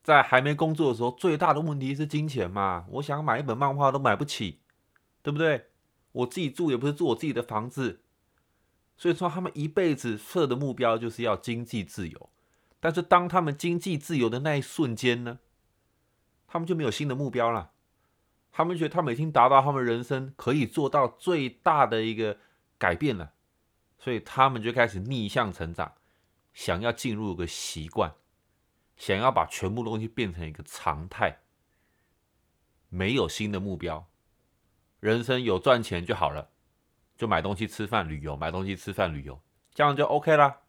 [0.03, 2.85] 在还没工作的时候，最大的问题是金钱嘛。
[2.91, 4.59] 我想买一本漫画都买不起，
[5.23, 5.67] 对不对？
[6.13, 8.03] 我自己住也不是住我自己的房子，
[8.97, 12.31] 所以说他们一辈子设的目标就是要经济自由。
[12.81, 15.39] 但是当他们经济自由的那一瞬间呢，
[16.47, 17.73] 他们就没有新的目标了。
[18.51, 22.37] 他们觉得他们已经达到他们人生可以做到最大的一个
[22.77, 23.33] 改变了，
[23.99, 25.95] 所以他们就开始逆向成长，
[26.53, 28.13] 想要进入一个习惯，
[28.97, 31.39] 想要把全部东西变成一个常态，
[32.91, 34.07] 没有新的目标，
[35.03, 36.51] 人生有赚钱就好了，
[37.17, 39.43] 就买东西吃饭旅游，买东西吃饭旅游，
[39.75, 40.61] 这样就 OK 啦。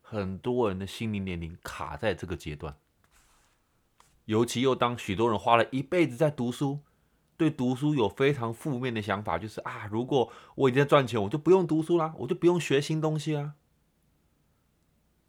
[0.00, 2.76] 很多人的心灵年龄卡在这个阶段。
[4.24, 6.80] 尤其又当许多人花了一辈子在读书，
[7.36, 13.54] 对读书有非常负面的想法，就是啊，如果我已经在赚钱，我就不用读书啦，我就不用学新东西啦。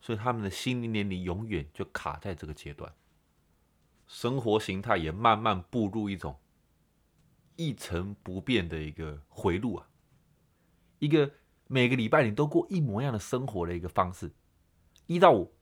[0.01, 2.91] 所以他们的心灵年龄永远就卡在这个阶段。
[4.07, 6.39] 生活形态也慢慢步入一种
[7.55, 9.87] 一成不变的一个回路啊，
[10.99, 11.31] 一个
[11.67, 14.31] 每个礼拜你都过一模一样的生活的一个方式，
[15.07, 15.53] 一到五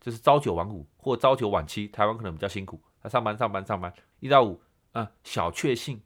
[0.00, 4.60] 就是朝九晚五或朝九晚七，台湾可能比较辛苦，他上班上班上班，一到五
[4.92, 6.00] 啊小确幸，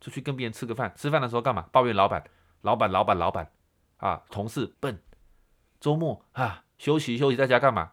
[0.00, 1.62] 出去跟别人吃个饭，吃饭的时候干嘛？
[1.72, 2.24] 抱怨老板，
[2.62, 3.50] 老板老板老板
[3.96, 5.02] 啊，同事笨，
[5.80, 7.92] 周末啊休息休息，在家干嘛？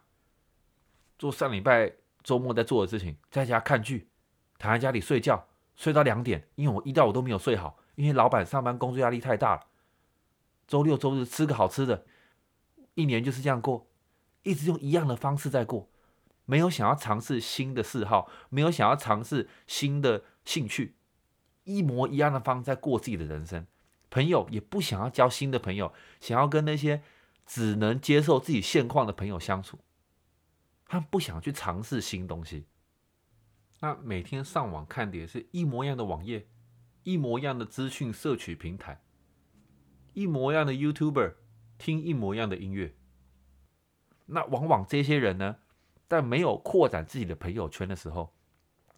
[1.18, 1.94] 做上礼拜。
[2.24, 4.08] 周末在做的事情，在家看剧，
[4.60, 9.67] 躺在家里睡觉，睡到两点，因为我一到我都没有睡好，因为老板上班工作压力太大了。
[10.67, 12.05] 周六周日吃个好吃的，
[12.93, 13.88] 一年就是这样过，
[14.43, 15.89] 一直用一样的方式在过，
[16.45, 20.95] 没有想要尝试新的嗜好，没有想要尝试新的兴趣，
[21.63, 23.67] 一模一样的方在过自己的人生。
[24.10, 27.01] 朋友也不想要交新的朋友，想要跟那些
[27.45, 29.79] 只能接受自己现况的朋友相处。
[30.86, 32.65] 他不想去尝试新东西，
[33.82, 36.48] 那每天上网看的也是一模一样的网页，
[37.04, 39.02] 一模一样的资讯摄取平台，
[40.13, 41.34] 一模一样的 YouTuber，
[41.78, 42.96] 听一模一样的音乐。
[44.28, 45.58] 那往往这些人呢，
[46.08, 48.34] 在没有扩展自己的朋友圈的时候，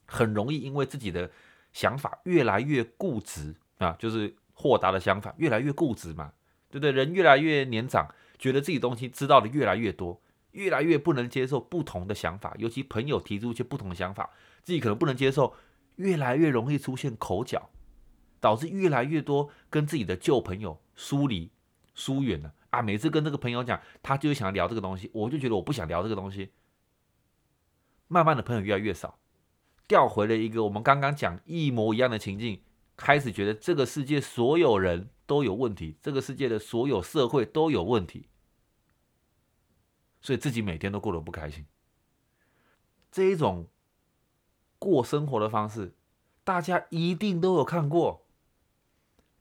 [0.06, 1.32] 很容易因为自己的
[1.72, 6.34] 想法越来越固执啊，就是豁达的想法越来越固执嘛，
[6.70, 6.92] 对不对？
[6.92, 10.22] 人越来越年长，觉得自己东西知道的越来越多。
[10.52, 14.30] 越来越不能接受不同的想法，尤其朋友提出一些不同的想法，
[14.64, 15.54] 自己可能不能接受，
[15.98, 17.70] 越来越容易出现口角，
[18.40, 21.52] 导致越来越多跟自己的旧朋友疏离、
[21.94, 22.82] 疏远了啊！
[22.82, 26.52] 每次跟这个朋友讲，他就是想聊这个东西，我就觉得我不想聊这个东西，
[28.08, 29.20] 慢慢的朋友越来越少，
[29.88, 32.64] 调回了一个我们刚刚讲一模一样的情境，
[32.96, 38.30] 开始觉得这个世界所有人都有问题，这个世界的所有社会都有问题。
[40.22, 41.66] 所以自己每天都过得不开心，
[43.12, 43.68] 这一种
[44.84, 45.94] 过生活的方式，
[46.44, 48.26] 大家一定都有看过，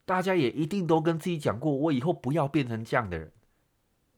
[0.05, 3.31] 大家也一定都跟自己讲过，我以后不要变成这样的人。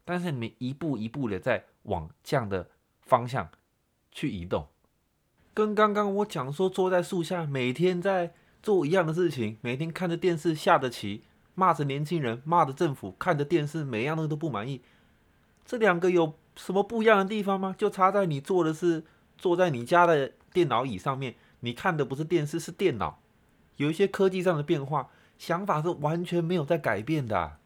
[0.04, 2.70] 但是你们一步一步的在往这样的
[3.02, 3.50] 方向
[4.12, 4.68] 去移动，
[5.56, 11.24] 跟刚刚我讲说坐在树下每天在做一样的事情，每天看着电视下着棋，
[11.56, 14.82] 骂着年轻人，骂着政府，看着电视每样东西都不满意，
[15.66, 16.36] 这两个有。
[16.58, 17.76] 什么不一样的地方吗？
[17.78, 19.04] 就差在你做的是
[19.38, 23.22] 坐在你家的电脑椅上面，你看的不是电视，是电脑。
[23.76, 27.60] 有一些科技上的变化，想法是完全没有在改变的。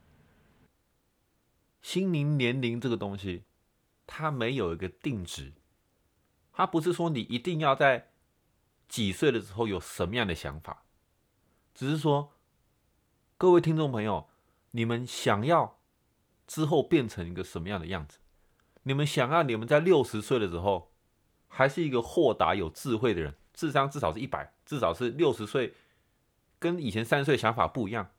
[1.80, 3.44] 心灵年龄这个东西，
[4.08, 5.52] 它没有一个定值，
[6.52, 8.08] 它不是说你一定要在
[8.88, 10.82] 几岁的时候有什么样的想法，
[11.72, 12.32] 只是说
[13.38, 14.28] 各位听众朋友，
[14.72, 15.78] 你们想要
[16.48, 18.18] 之后变成一个什么样的样子？
[18.82, 20.89] 你们想要你们在六十岁的时候，
[21.52, 25.74] 还是一个豁达有智慧的人，智商至少是一百，至少是六十岁，
[26.58, 28.10] 跟以前三岁想法不一样，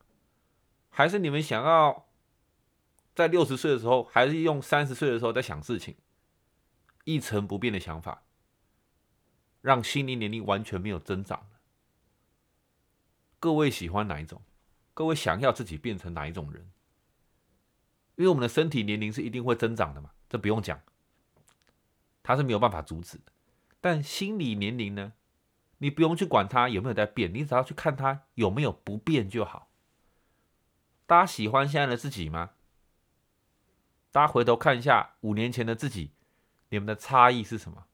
[0.89, 2.05] 还是你们想要
[3.15, 5.95] 在六十岁的时候，还是用三十岁的时候在想事情，
[7.05, 8.23] 一成不变的想法，
[9.61, 11.47] 让心灵年龄完全没有增长
[13.39, 14.41] 各位喜欢哪一种？
[14.93, 16.69] 各位想要自己变成哪一种人？
[18.17, 20.11] 因为我们的身体年龄是一定会增长的嘛。
[20.29, 20.79] 这不用讲，
[22.23, 23.31] 他是没有办法阻止的。
[23.79, 25.13] 但心理年龄呢？
[25.79, 29.71] 你不用去管他有没有在变，你只要去看他有没有不变就好。
[31.07, 32.51] 大家喜欢现在的自己吗？
[34.12, 36.12] 大家回头看一下五年前的自己，
[36.69, 37.86] 你们的差异是什么？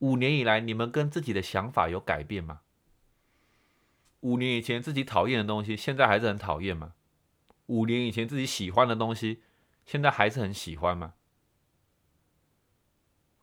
[0.00, 2.60] 五年以来，你们跟自己的想法有改变吗？
[4.20, 6.92] 五年以前自己讨厌的东西，现在还是很讨厌吗？
[7.66, 9.42] 五年以前自己喜欢的东西？
[9.86, 11.14] 现在还是很喜欢吗？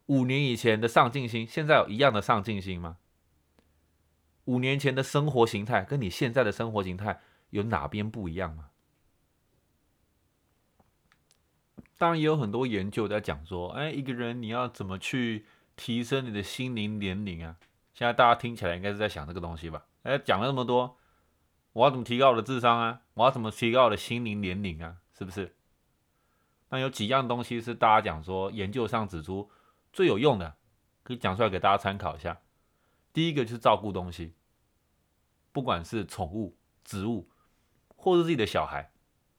[0.07, 2.97] 五年以前的上进心，现在有一样的上进心吗？
[4.45, 8.69] 五年前的生活形态跟你现在的生活形态有哪边不一样吗？
[11.97, 17.57] 当然也有很多研究在讲说，哎，一个人你要怎么去提升你的心灵年龄啊？
[17.93, 19.85] 现在大家听起来应该是在想这个东西吧？
[20.03, 20.97] 哎，讲了那么多，
[21.73, 23.01] 我要怎么提高我的智商啊？
[23.15, 24.97] 我要怎么提高我的心灵年龄啊？
[25.17, 25.55] 是不是？
[26.69, 29.49] 那有几样东西是大家讲说研究上指出
[29.97, 30.55] 最有用的，
[31.01, 32.39] 可以讲出来给大家参考一下。
[33.11, 34.35] 第一个就是照顾东西，
[35.51, 37.27] 不管是宠物、植物，
[37.95, 38.91] 或是自己的小孩，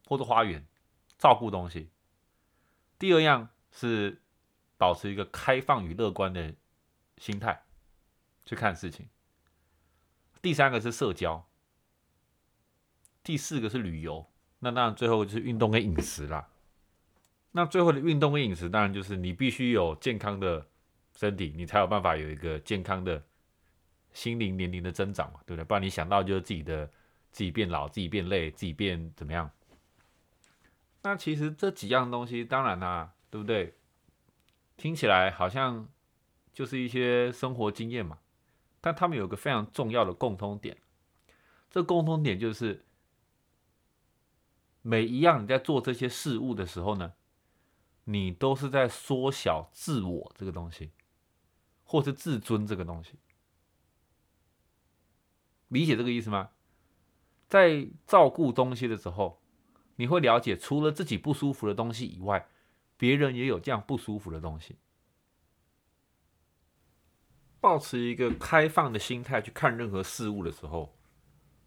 [0.06, 0.66] 或者花园，
[1.16, 1.92] 照顾东西。
[2.98, 4.20] 第二样是
[4.76, 6.52] 保持一个开放与乐观的
[7.18, 7.62] 心态
[8.44, 9.08] 去看事情。
[10.42, 11.48] 第三个是社交，
[13.22, 14.28] 第四个是旅游，
[14.58, 16.50] 那当然最后就是运动跟饮食啦。
[17.52, 20.66] 那最后的运动跟饮食，当然就是你必须有健康的
[21.16, 23.22] 身体，你才有办法有一个健康的
[24.12, 25.64] 心灵年龄的增长嘛，对不对？
[25.64, 26.86] 不然你想到就是自己的
[27.32, 29.50] 自己变老、自己变累、自己变怎么样？
[31.02, 33.74] 那其实这几样东西，当然啦，对不对？
[34.76, 35.88] 听起来好像
[36.52, 38.18] 就是一些生活经验嘛，
[38.80, 40.76] 但他们有个非常重要的共通点，
[41.70, 42.84] 这共通点就是
[44.82, 47.12] 每一样你在做这些事物的时候呢，
[48.10, 50.92] 你都是在缩小自我这个东西，
[51.84, 53.18] 或是自尊这个东西，
[55.68, 56.50] 理解这个意思吗？
[57.46, 59.42] 在照顾东西的时候。
[60.00, 62.48] 你会了解，除了自己不舒服的东西以外，
[62.96, 64.76] 别人也有这样不舒服的东西。
[67.60, 70.96] 保持一个开放的心态去看任何事物的时候，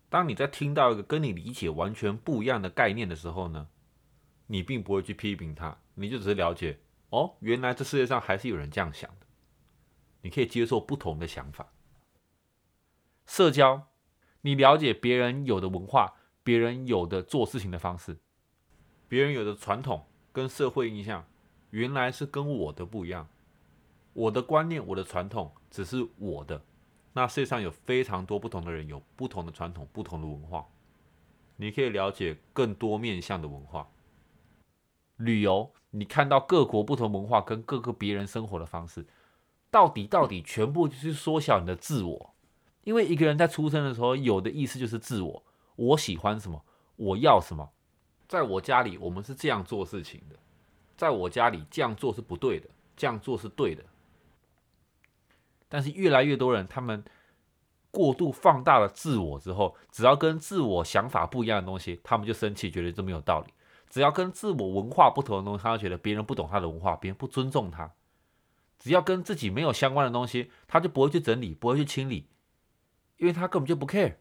[0.08, 3.68] 当你在听到一个跟你理解完全不一样的概念的时候呢，
[4.48, 6.80] 你并不会去批评他，你就只是了解，
[7.10, 9.26] 哦，原来这世界上还是有人这样想的。
[10.22, 11.72] 你可以接受不同的想法。
[13.26, 13.88] 社交，
[14.42, 16.16] 你了解别人有的文化。
[16.44, 18.18] 别人有的做事情的方式，
[19.08, 21.24] 别人有的传统跟社会印象，
[21.70, 23.28] 原来是跟我的不一样。
[24.14, 26.60] 我的观念、我的传统只是我的。
[27.14, 30.68] 那世界上有非常多不同的人，有不同的传统、不同的文化。
[31.58, 33.88] 你可以了解更多面向的文化。
[35.24, 39.06] 旅游，你看到各国不同文化跟各个别人生活的方式，
[39.70, 42.34] 到底到底全部就是缩小你的自我。
[42.84, 45.44] 因为一个人在出生的时候，有的意思就是自我。
[45.76, 46.64] 我喜欢什么？
[46.96, 47.70] 我要什么？
[48.28, 50.36] 在我家里，我们是这样做事情的。
[50.98, 53.84] 在我家里，这样做是不对的，这样做是对的。
[55.70, 57.04] 但是越来越多人，他们
[57.92, 63.54] 过度放大了自我之后，只要跟自我想法不一样的东西，他们就生气，觉得这没有道理。
[63.92, 67.94] 只要跟自我文化不同的东西，他就觉得别人不懂他的文化，别人不尊重他。
[68.80, 72.30] 只要跟自己没有相关的东西，他就不会去整理，不会去清理，
[73.18, 74.16] 因为他根本就不 care。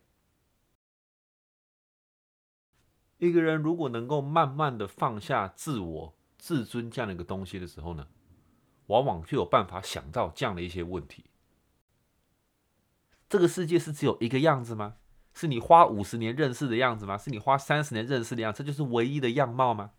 [3.18, 8.08] 一个人如果能够慢慢的放下自我、自尊这样的一个东西的时候呢，
[8.86, 11.26] 往往就有办法想到这样的一些问题。
[13.28, 14.96] 这个世界是只有一个样子吗？
[15.40, 17.16] 是你花五十年认识的样子吗？
[17.16, 19.92] 是你花三十年认识的样子，这就是唯一的样貌吗？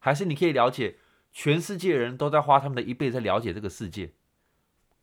[0.00, 0.96] 还是你可以了解
[1.30, 4.12] 全世界人都在花他们的一辈子在了解这个世界，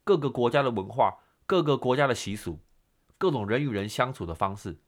[0.04, 2.60] 各个国家的文化、各个国家的习俗、
[3.18, 4.80] 各种人与人相处的方式。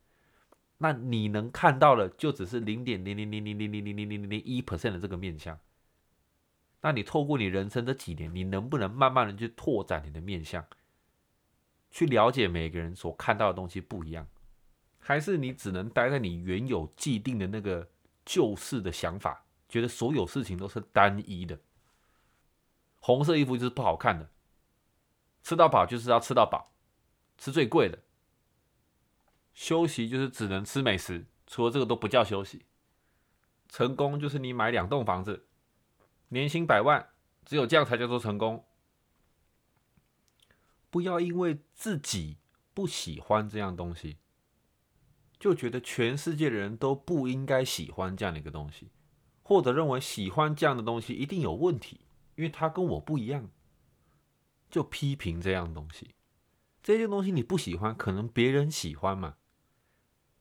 [0.80, 5.58] 那你能看到的就只是零点零零零零零零零零零零一 percent 的这个面相。
[6.82, 10.66] 那你透过你人生这几年，你能不能慢慢的去拓展你的面相，
[11.90, 14.28] 去了解每个人所看到的东西不一样？
[15.10, 17.90] 还是你只能待在你原有既定的那个
[18.24, 21.60] 旧式的想法，觉得所有事情都是单一的？
[23.00, 24.30] 红色衣服就是不好看的，
[25.42, 26.72] 吃到饱就是要吃到饱，
[27.40, 27.98] 吃最贵的。
[29.52, 32.68] 休息就是只能吃美食，除了这个都不叫休息。
[33.68, 35.48] 成功就是你买两栋房子，
[36.28, 37.10] 年薪百万，
[37.44, 38.64] 只有这样才叫做成功。
[40.92, 42.38] 不要因为自己
[42.76, 44.20] 不喜欢这样东西，
[45.40, 48.92] 就觉得全世界的人都不应该喜欢这样的一个东西，
[49.42, 52.02] 或者认为喜欢这样的东西一定有问题，
[52.36, 53.50] 因为他跟我不一样，
[54.70, 56.14] 就批评这样东西。
[56.84, 59.36] 这些东西你不喜欢，可能别人喜欢嘛。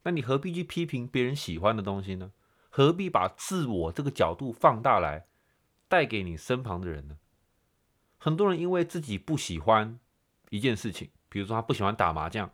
[0.03, 2.33] 那你何必去批评别人喜欢的东西呢？
[2.71, 5.27] 何必把自我这个角度放大来
[5.89, 7.19] 带给你身旁的人呢？
[8.19, 9.99] 很多人因为自己不喜欢
[10.51, 12.51] 一件事情，比如说他不喜欢打麻将，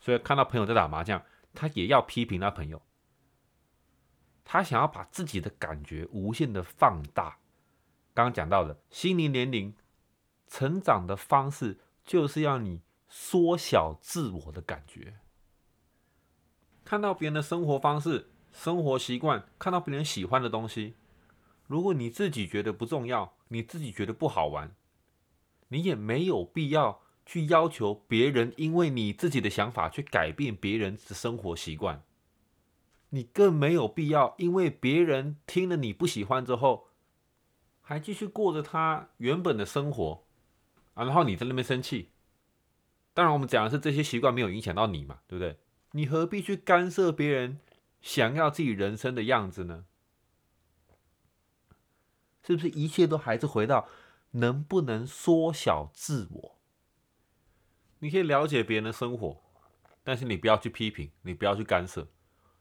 [0.00, 1.22] 所以看到朋友在打麻将，
[1.56, 2.80] 他也要批评他朋友。
[4.44, 7.38] 他想要把自己的感觉无限的放大。
[8.14, 9.74] 刚刚讲到的心灵年龄
[10.46, 15.18] 成长的方式，就是要你缩小自我的感觉。
[16.84, 20.94] 看到别人的生活方式、生活习惯，看到别人喜欢的东西，
[21.66, 24.74] 如果你自己觉得不重要，你自己觉得不好玩，
[25.68, 32.02] 你也没有必要去要求别人，因为你自己的想法去改变别人的生活习惯。
[33.10, 36.88] 你更没有必要，因为别人听了你不喜欢之后，
[37.80, 40.24] 还继续过着他原本的生活
[40.94, 42.10] 啊，然后你在那边生气。
[43.12, 45.58] 当然，我们讲的是这些习惯没有影响到你嘛，对不对？
[45.92, 47.58] 你何必去干涉别人
[48.02, 49.86] 想要自己人生的样子呢？
[52.42, 53.88] 是不是一切都还是回到
[54.32, 56.55] 能不能缩小自我？
[57.98, 59.42] 你可以了解别人的生活，
[60.04, 62.06] 但是你不要去批评，你不要去干涉。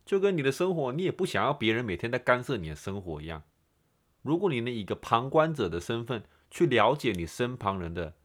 [0.06, 3.44] 就跟你的生活，你也不想要别人每天在干涉你的生活一样。
[4.22, 8.16] 如果你能以一个旁观者的身份去了解你身旁人的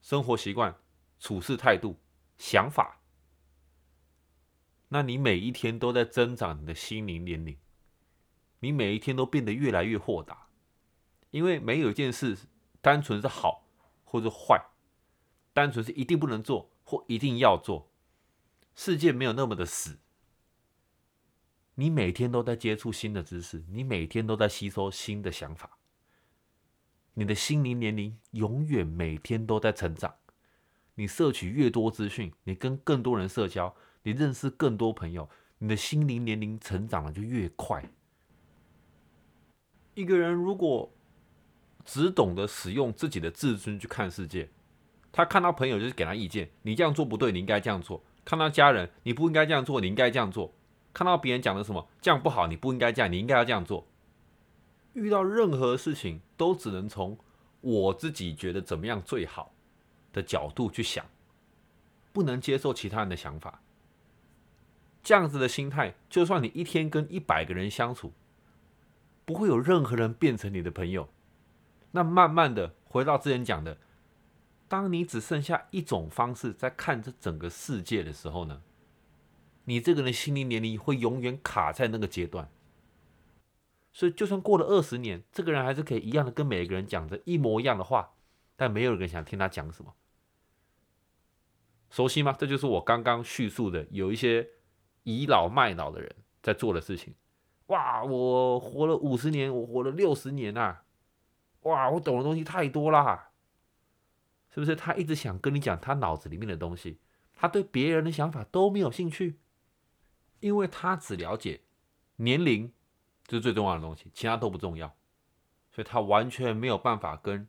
[0.00, 0.74] 生活习惯、
[1.18, 1.98] 处事态度、
[2.36, 3.00] 想法，
[4.88, 7.56] 那你每一天都在增长你的心灵年龄，
[8.60, 10.48] 你每一天都变得越来越豁达，
[11.30, 12.36] 因为没有一件事
[12.80, 13.66] 单纯是好
[14.04, 14.62] 或者坏，
[15.58, 17.90] 单纯是一定不能做或一定要做，
[18.76, 19.98] 世界没有那么的死。
[21.74, 25.76] 你每天都在接触新的知识，你每天都在吸收新的想法，
[27.14, 30.14] 你的心灵年龄永远每天都在成长。
[30.94, 35.28] 你摄取越多资讯，你跟更多人社交，你认识更多朋友，
[35.58, 37.84] 你的心灵年龄成长的就越快。
[39.94, 40.94] 一个人如果
[41.84, 44.48] 只懂得使用自己的自尊去看世界，
[45.12, 50.52] 他看到朋友就是给他意见，你这样做不对，你应该这样做；看到家人，你不应该这样做，你应该这样做。
[50.92, 53.86] 看到别人讲的什么这样不好，你不应该这样，你应该要这样做。
[54.94, 57.16] 遇到任何事情都只能从
[57.60, 59.52] 我自己觉得怎么样最好
[60.12, 61.04] 的角度去想，
[62.12, 63.60] 不能接受其他人的想法。
[65.02, 68.12] 这样子的心态，就算你一天跟一百个人相处，
[69.24, 71.08] 不会有任何人变成你的朋友。
[71.92, 73.78] 那慢慢的回到之前讲的，
[74.68, 78.62] 当你只剩下一种方式在看这整个世界的时候呢？
[79.64, 82.50] 你这个人心灵年龄会永远卡在那个阶段，
[83.92, 88.12] 所以就算过了二十年，这个人还是可以一样的跟每个人讲着一模一样的话，
[88.56, 89.94] 但没有人想听他讲什么。
[91.90, 92.34] 熟悉吗？
[92.38, 94.48] 这就是我刚刚叙述的，有一些
[95.04, 97.14] 倚老卖老的人在做的事情。
[97.66, 100.84] 哇，我活了五十年，我活了六十年啊！
[101.62, 103.27] 哇，我懂的东西太多啦，
[104.58, 104.74] 是不是？
[104.74, 106.98] 他一直想跟你讲他脑子里面的东西，
[107.34, 109.38] 他对别人的想法都没有兴趣。
[110.40, 111.62] 因为他只了解
[112.16, 112.72] 年龄，
[113.26, 114.94] 这是最重要的东西，其他都不重要，
[115.72, 117.48] 所以他完全没有办法跟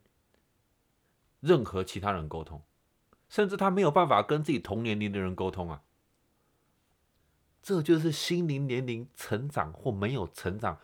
[1.39, 2.63] 任何其他人沟通，
[3.27, 5.83] 甚至他没有办法跟自己同年龄的人沟通啊。
[7.61, 10.79] 这就是心灵年龄成长或没有成长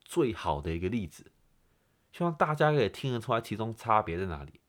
[0.00, 1.32] 最好的一个例子，
[2.12, 4.60] 希望大家可以听得出来其中差别在哪里。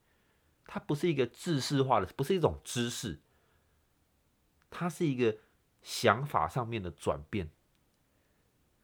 [0.72, 3.20] 它不是一个知识化的，不是一种知识，
[4.70, 5.39] 它是一个。
[5.82, 7.51] 想法上面的转变，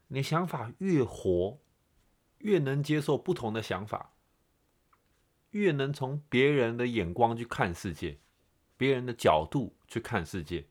[0.07, 1.59] 你想法越活，
[2.37, 4.13] 越能接受不同的想法，
[5.49, 8.21] 越能从别人的眼光去看世界，
[8.77, 10.69] 别人的角度去看世界，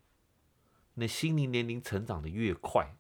[0.95, 2.97] 你心灵年龄成长的越快，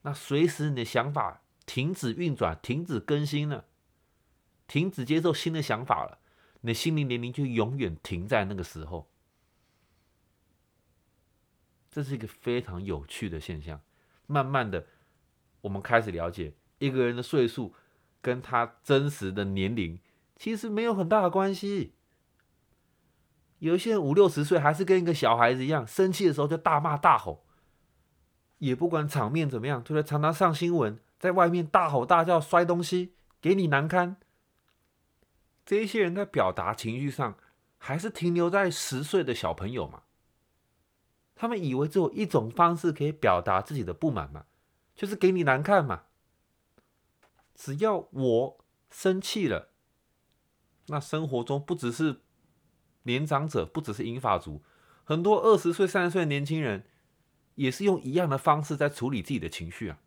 [0.00, 3.66] 那随时你的想法停止运转、停止更新了，
[4.66, 6.18] 停止接受新的想法了，
[6.60, 9.08] 你心灵年龄就永远停在那个时候。
[11.90, 13.80] 这是一个非常有趣的现象。
[14.26, 14.86] 慢慢的，
[15.62, 17.74] 我们开始了解一个人的岁数
[18.20, 19.98] 跟他真实的年龄
[20.34, 21.94] 其实没有很大的关系。
[23.60, 27.46] 有一些人五六十岁还是跟一个小孩子一样，生气的时候就大骂大吼，
[28.58, 34.16] 也不管场面怎么样，就在常常上新闻，在外面大吼大叫、摔东西，给你难堪。
[35.66, 37.36] 这一些人在表达情绪上，
[37.76, 40.04] 还是停留在十岁的小朋友嘛？
[41.34, 44.46] 他们以为只有一种方式可以表达自己的不满嘛，
[44.94, 46.04] 就是给你难看嘛。
[47.54, 49.70] 只要我生气了，
[50.86, 52.20] 那生活中不只是
[53.02, 54.62] 年长者，不只是英法族，
[55.04, 56.86] 很多二十岁、三十岁的年轻人
[57.56, 59.98] 也是用一样的方式在处理自己的情绪啊。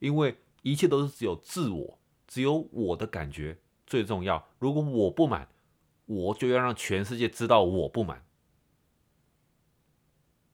[0.00, 4.48] 因为一切都是只有自我，只有我的感觉最重要。
[4.58, 5.48] 如果我不满，
[6.06, 8.24] 我就要让全世界知道我不满。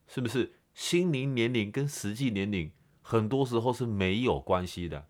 [0.07, 2.73] 是不是心灵年龄跟实际年龄
[3.03, 5.07] 很多时候是没有关系的？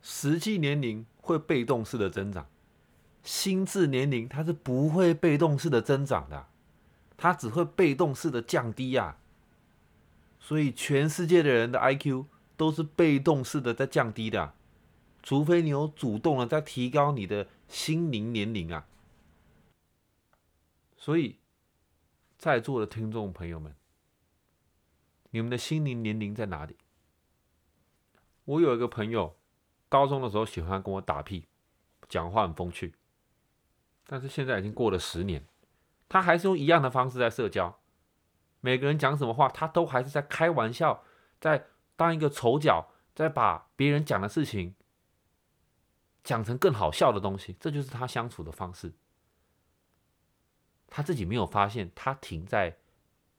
[0.00, 2.48] 实际年龄会被动式的增长，
[3.24, 6.46] 心智年龄它是不会被动式的增长的，
[7.16, 9.18] 它只会被动式的降低呀。
[10.38, 12.26] 所以全世界的人的 IQ
[12.56, 14.54] 都是被动式的在降低的，
[15.26, 18.86] 除非你有主动的在提高你的心灵年龄啊。
[20.96, 21.38] 所以。
[22.38, 23.74] 在座的听众朋友们，
[25.30, 26.76] 你们的心灵年龄在哪里？
[28.44, 29.34] 我有一个朋友，
[29.88, 31.48] 高中的时候喜欢跟我打屁，
[32.10, 32.94] 讲话很风趣，
[34.06, 35.46] 但是现在已经过了十年，
[36.10, 37.80] 他还是用一样的方式在社交。
[38.60, 41.04] 每个人讲什么话，他都还是在开玩笑，
[41.40, 44.74] 在当一个丑角，在把别人讲的事情
[46.26, 47.56] 讲成更好笑的东西。
[47.60, 48.92] 这就是他相处的方式。
[50.88, 52.76] 他自己没有发现，他停在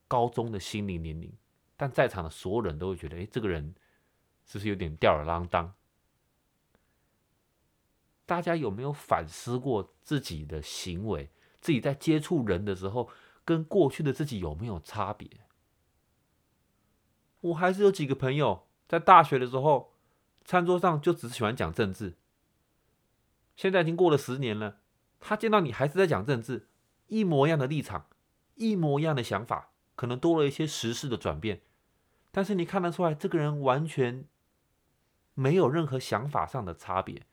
[0.08, 1.32] 高中的心灵年龄，
[1.76, 3.74] 但在场的所有人都会觉得，哎，这个人
[4.46, 5.74] 是不是有点吊儿郎当？
[8.24, 11.30] 大家有没有反思过自己的行为？
[11.60, 13.10] 自己在接触人的时候，
[13.44, 15.28] 跟过去的自己有没有差别？
[17.40, 19.94] 我还是有几个朋友在大学的时候，
[20.44, 22.16] 餐桌上就只喜欢讲政治。
[23.58, 24.76] 现在已经过了十年了，
[25.18, 26.68] 他见到你还是在讲政治，
[27.08, 28.06] 一模一样的立场，
[28.54, 31.62] 一模一样的想法，可能多了一些时事的转变，
[32.30, 34.26] 但是你看得出来，这个人完全
[35.34, 37.26] 没有任何想法上的差别。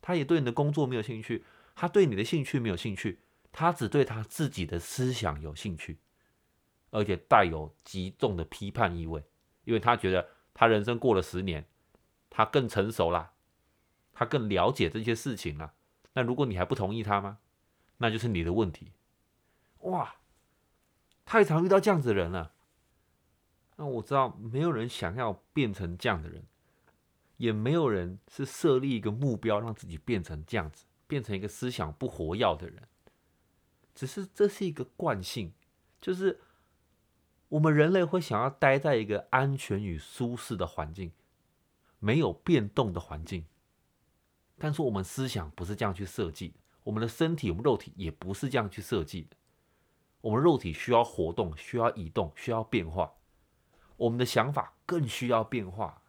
[0.00, 1.44] 他也对你的工作没有兴趣，
[1.74, 3.18] 他对你的兴趣没有兴趣，
[3.50, 5.98] 他只对他自己的思想有兴趣，
[6.90, 9.24] 而且带有极重的批判意味，
[9.64, 11.66] 因为他觉得他人生过了十年，
[12.30, 13.32] 他更成熟了。
[14.14, 15.74] 他更了解这些事情了。
[16.14, 17.38] 那如果你还不同意他吗？
[17.98, 18.92] 那就是你的问题。
[19.80, 20.16] 哇，
[21.24, 22.52] 太常遇到这样子的人了。
[23.76, 26.44] 那我知道没有人想要变成这样的人，
[27.36, 32.88] 也没有人是设立一个目标让自己变成这样子，变成一个思想不活跃的人。
[33.94, 35.52] 只是这是一个惯性，
[36.00, 36.40] 就是
[37.48, 41.12] 我们人类会想要待在一个安全与舒适的环境，
[41.98, 43.44] 没有变动的环境。
[44.58, 49.36] 但是我们思想不是这样去设计的，我们的身体，我们肉体也不是这样去设计的。
[50.20, 53.12] 我们肉体需要活动，需要移动，需要变化。
[53.96, 56.00] 我们的想法更需要变化。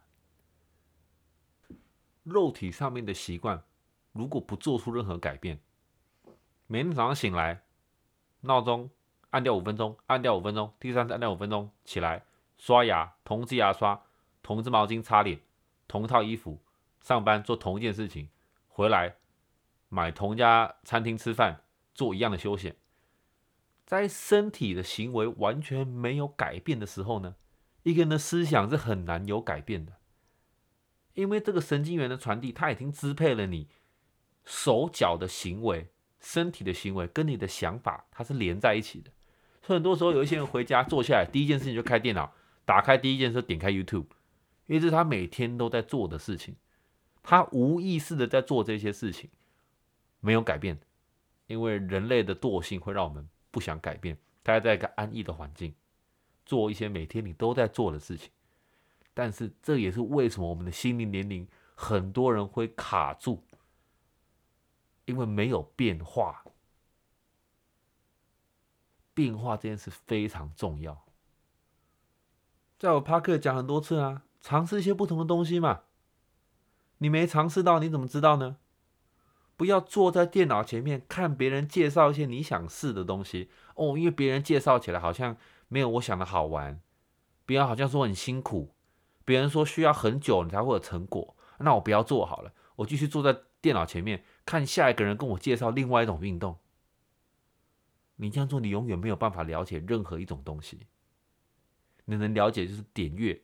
[2.22, 3.62] 肉体上面的习惯，
[4.12, 5.60] 如果不做出任何改变，
[6.66, 7.62] 每天早上醒来，
[8.40, 8.90] 闹钟
[9.30, 12.24] 按掉五分钟，按掉五分钟，第三次按掉五分钟，起来
[12.56, 14.02] 刷牙，同一支牙刷，
[14.42, 15.40] 同一支毛巾擦脸，
[15.86, 16.58] 同一套衣服，
[17.00, 18.28] 上班做同一件事情。
[18.76, 19.16] 回来
[19.88, 21.62] 买同家餐厅吃饭，
[21.94, 22.76] 做一样的休闲，
[23.86, 27.36] 在身体的行为完全没有改变的时候呢，
[27.84, 29.94] 一个人的思想是很难有改变的，
[31.14, 33.66] 因为这个神经元的传递，它已经支配了你
[34.44, 35.88] 手脚的行为、
[36.20, 39.10] 身体的行为，跟你的想法它是连在一起的。
[39.62, 42.34] 所以很多时候，有一些人回家坐下来，第一件事情就开电脑，
[42.66, 44.08] 打开第一件事点开 YouTube，
[44.66, 46.56] 因为这是他每天都在做的事情。
[47.28, 49.28] 他无意识的在做这些事情，
[50.20, 50.78] 没有改变，
[51.48, 54.16] 因为人类的惰性会让我们不想改变。
[54.44, 55.74] 待在一个安逸的环境，
[56.44, 58.30] 做一些每天你都在做的事情，
[59.12, 63.42] 但是这也是为什么我们的心灵年龄很多人会卡住，
[65.06, 66.44] 因为没有变化。
[69.12, 71.06] 变化这件事非常重要，
[72.78, 75.85] 在我帕克讲很多次啊，尝试一些不同的东西嘛。
[76.98, 78.56] 你没尝试到，你怎么知道呢？
[79.56, 85.36] 不要坐在电脑前面看别人介绍一些你想试的东西哦，因为别人介绍起来好像
[85.68, 86.80] 没有我想的好玩，
[87.46, 88.74] 别人好像说很辛苦，
[89.24, 96.58] 别人说需要很久你才会有成果，那我不要做好了，我继续坐在电脑前面看下一个人跟我介绍另外一种运动。
[98.16, 100.86] 你这样做，你永远没有办法了解任何一种东西。
[102.04, 103.42] 你能了解就是点阅。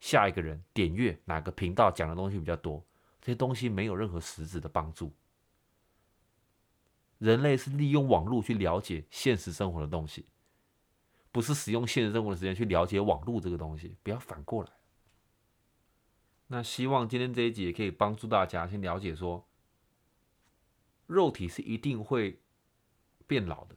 [0.00, 2.84] 下一个人点阅哪个频道讲的东西比较多？
[3.20, 5.12] 这些东西没有任何实质的帮助。
[7.18, 10.26] 人类是利用网络去了解现实生活的东西，
[11.32, 13.96] 不是使用现实生活的时间去了解网络这个东西。
[14.02, 14.70] 不要反过来。
[16.48, 19.48] 那希望今天这一集也可以帮助大家先了解说，
[21.06, 22.40] 肉体是一定会
[23.26, 23.74] 变老的，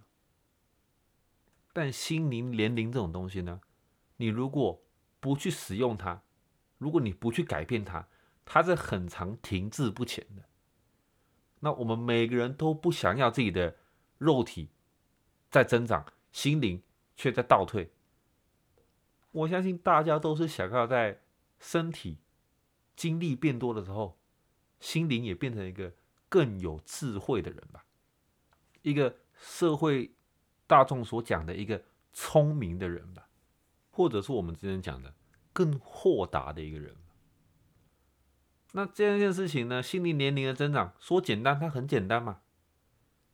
[1.74, 3.62] 但心灵年龄这种东西呢，
[4.18, 4.84] 你如果
[5.20, 6.22] 不去使用它，
[6.78, 8.08] 如果你不去改变它，
[8.46, 10.44] 它是很长停滞不前的。
[11.60, 13.76] 那我们每个人都不想要自己的
[14.18, 14.70] 肉体
[15.52, 16.82] 在增长，心灵
[17.16, 17.92] 却在倒退。
[19.32, 21.22] 我相信大家都是想要在
[21.60, 22.18] 身体
[22.96, 24.18] 经历变多的时候，
[24.80, 25.94] 心灵也变成一个
[26.28, 27.86] 更有智慧的人吧，
[28.82, 30.14] 一个社会
[30.66, 33.29] 大众所讲的一个聪明的人吧。
[34.00, 35.14] 或者是我们之前讲的
[35.52, 36.96] 更豁达的一个人。
[38.72, 42.40] 那这样一件事情呢，心理年龄的增长，说简单，它很简单嘛，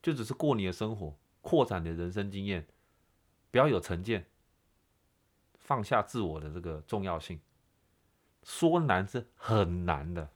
[0.01, 2.65] 就只是过你的生活，扩展你的人生经验，
[3.51, 4.25] 不要有成见，
[5.53, 7.39] 放下自我的这个重要性。
[8.41, 10.31] 说难是很难的，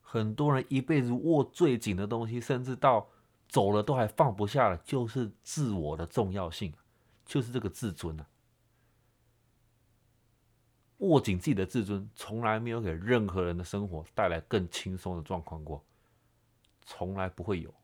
[0.00, 3.08] 很多人一辈子握最紧的东西，甚至到
[3.48, 6.74] 走了都还放不下了，就是自我的重要性，
[7.24, 8.26] 就是这个自尊啊。
[11.00, 15.84] 握紧自己的自尊，从来没有给任何人的生活带来更轻松的状况过，
[16.82, 17.74] 从来不会有。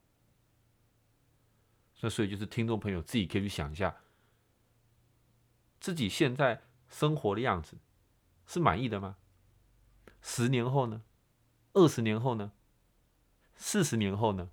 [2.00, 3.96] 那所以就是听众朋友自己可以去想一下，
[5.80, 7.78] 自己现在生活的样子
[8.46, 9.16] 是满意的吗？
[10.20, 11.02] 十年后呢？
[11.72, 12.52] 二十年后呢？
[13.56, 14.50] 四十年后呢？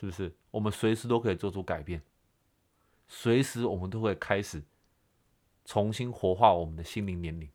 [0.00, 0.36] 是不是？
[0.50, 2.02] 我们随时都可以做出改变，
[3.06, 4.62] 随时我们都会开始
[5.64, 7.48] 重新活化我们的心灵年龄。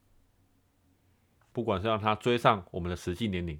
[1.51, 3.59] 不管是让他追上我们的实际年龄，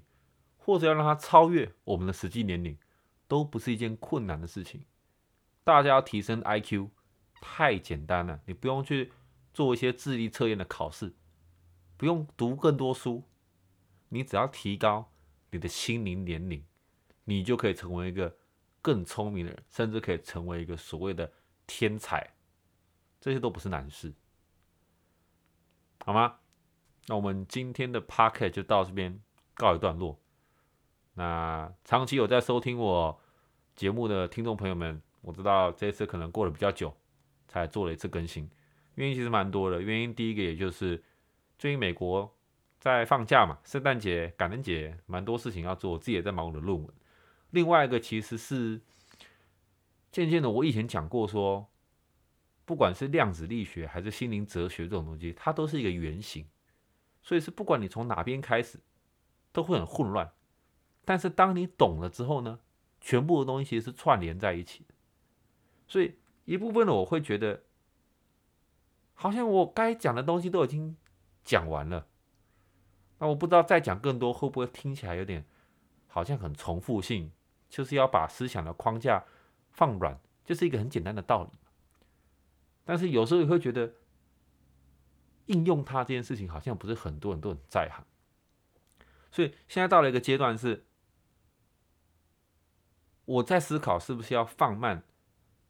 [0.56, 2.78] 或者要让他超越我们的实际年龄，
[3.26, 4.84] 都不是一件困难的事情。
[5.64, 6.88] 大家要提升 IQ，
[7.40, 9.12] 太简单了，你不用去
[9.52, 11.12] 做一些智力测验的考试，
[11.96, 13.24] 不用读更多书，
[14.08, 15.12] 你只要提高
[15.50, 16.64] 你的心灵年龄，
[17.24, 18.36] 你就可以成为一个
[18.80, 21.30] 更聪明的人，甚至可以成为一个所谓的
[21.66, 22.34] 天才。
[23.20, 24.14] 这些都不是难事，
[26.10, 26.38] 好吗？
[27.06, 29.20] 那我们今天的 p o c k e t 就到这边
[29.54, 30.18] 告一段落。
[31.14, 33.20] 那长期有在收听我
[33.76, 36.92] 节目的听众朋友们，我知道这次可能过了比较久
[37.46, 38.50] 才做了一次更新，
[38.96, 39.80] 原因其实蛮多的。
[39.80, 41.00] 原因第一个也就是
[41.56, 42.36] 最近美国
[42.80, 46.92] 在放假嘛，圣诞节、感恩节，蛮多事情要做，自己也在忙我的论文。
[47.50, 48.80] 另外一个其实是
[50.10, 51.69] 渐渐的，我以前讲过说，
[52.70, 56.46] 不管是量子力学还是心灵哲学这种东西，它都是一个圆形。
[57.20, 58.78] 所以是不管你从哪边开始，
[59.50, 60.30] 都会很混乱。
[61.04, 62.60] 但是当你懂了之后呢，
[63.00, 64.94] 全部的东西是串联在一起的。
[65.88, 66.14] 所以
[66.44, 67.64] 一部分的我会觉得，
[69.14, 70.96] 好像我该讲的东西都已经
[71.42, 72.06] 讲完了。
[73.18, 75.44] 那我不知道再讲更多会不会听起来有点
[76.06, 77.32] 好像很重复性，
[77.68, 79.24] 就是要把思想的框架
[79.72, 81.58] 放软，就是一个很简单的道理。
[82.90, 83.94] 但是有时候也会觉得。
[85.46, 88.06] 应用它这件事情好像不是很多人都很在行，
[89.32, 90.84] 所以现在到了一个阶段是，
[93.24, 95.02] 我在思考是不是要放慢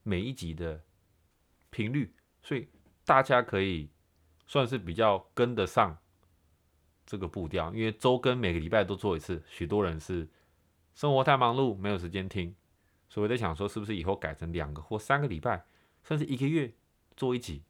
[0.03, 0.85] 每一集的
[1.71, 2.69] 频率，所以
[3.07, 3.89] 大家可以
[4.47, 5.97] 算是比较跟得上
[7.07, 10.29] 这个步调，因为周更每个礼拜都做一次，许多人是
[10.95, 12.55] 生活太忙碌没有时间听，
[13.09, 15.65] 所以我在想说是不是以后改成两个或三个礼拜，
[16.03, 16.71] 甚至一个月
[17.21, 17.63] 做一集。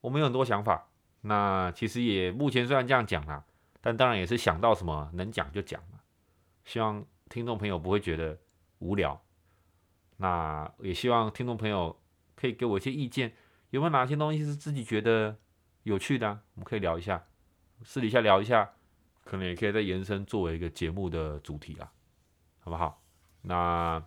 [0.00, 0.90] 我们有很多想法，
[1.22, 3.44] 那其实也目前虽然这样讲啦，
[3.80, 5.98] 但当然也是想到什么能讲就讲嘛。
[6.64, 8.38] 希望听众朋友不会觉得
[8.78, 9.20] 无聊，
[10.18, 12.00] 那也希望听众朋友
[12.36, 13.34] 可以给我一些意见，
[13.70, 15.36] 有没有哪些东西是自己觉得
[15.82, 17.26] 有趣的，我们可以聊一下，
[17.82, 18.70] 私底下聊一下，
[19.24, 21.90] 可能也可以再延伸作为一个节目的主题啦，
[22.60, 23.02] 好不好？
[23.42, 24.00] 那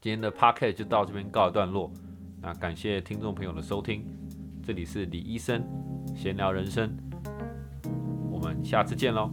[0.00, 1.92] 今天的 p o c a s t 就到这边告一段落，
[2.44, 4.04] 那感谢听众朋友的收听。
[4.66, 5.64] 这里是李医生
[6.16, 6.92] 闲聊人生，
[8.32, 9.30] 我们下次见喽。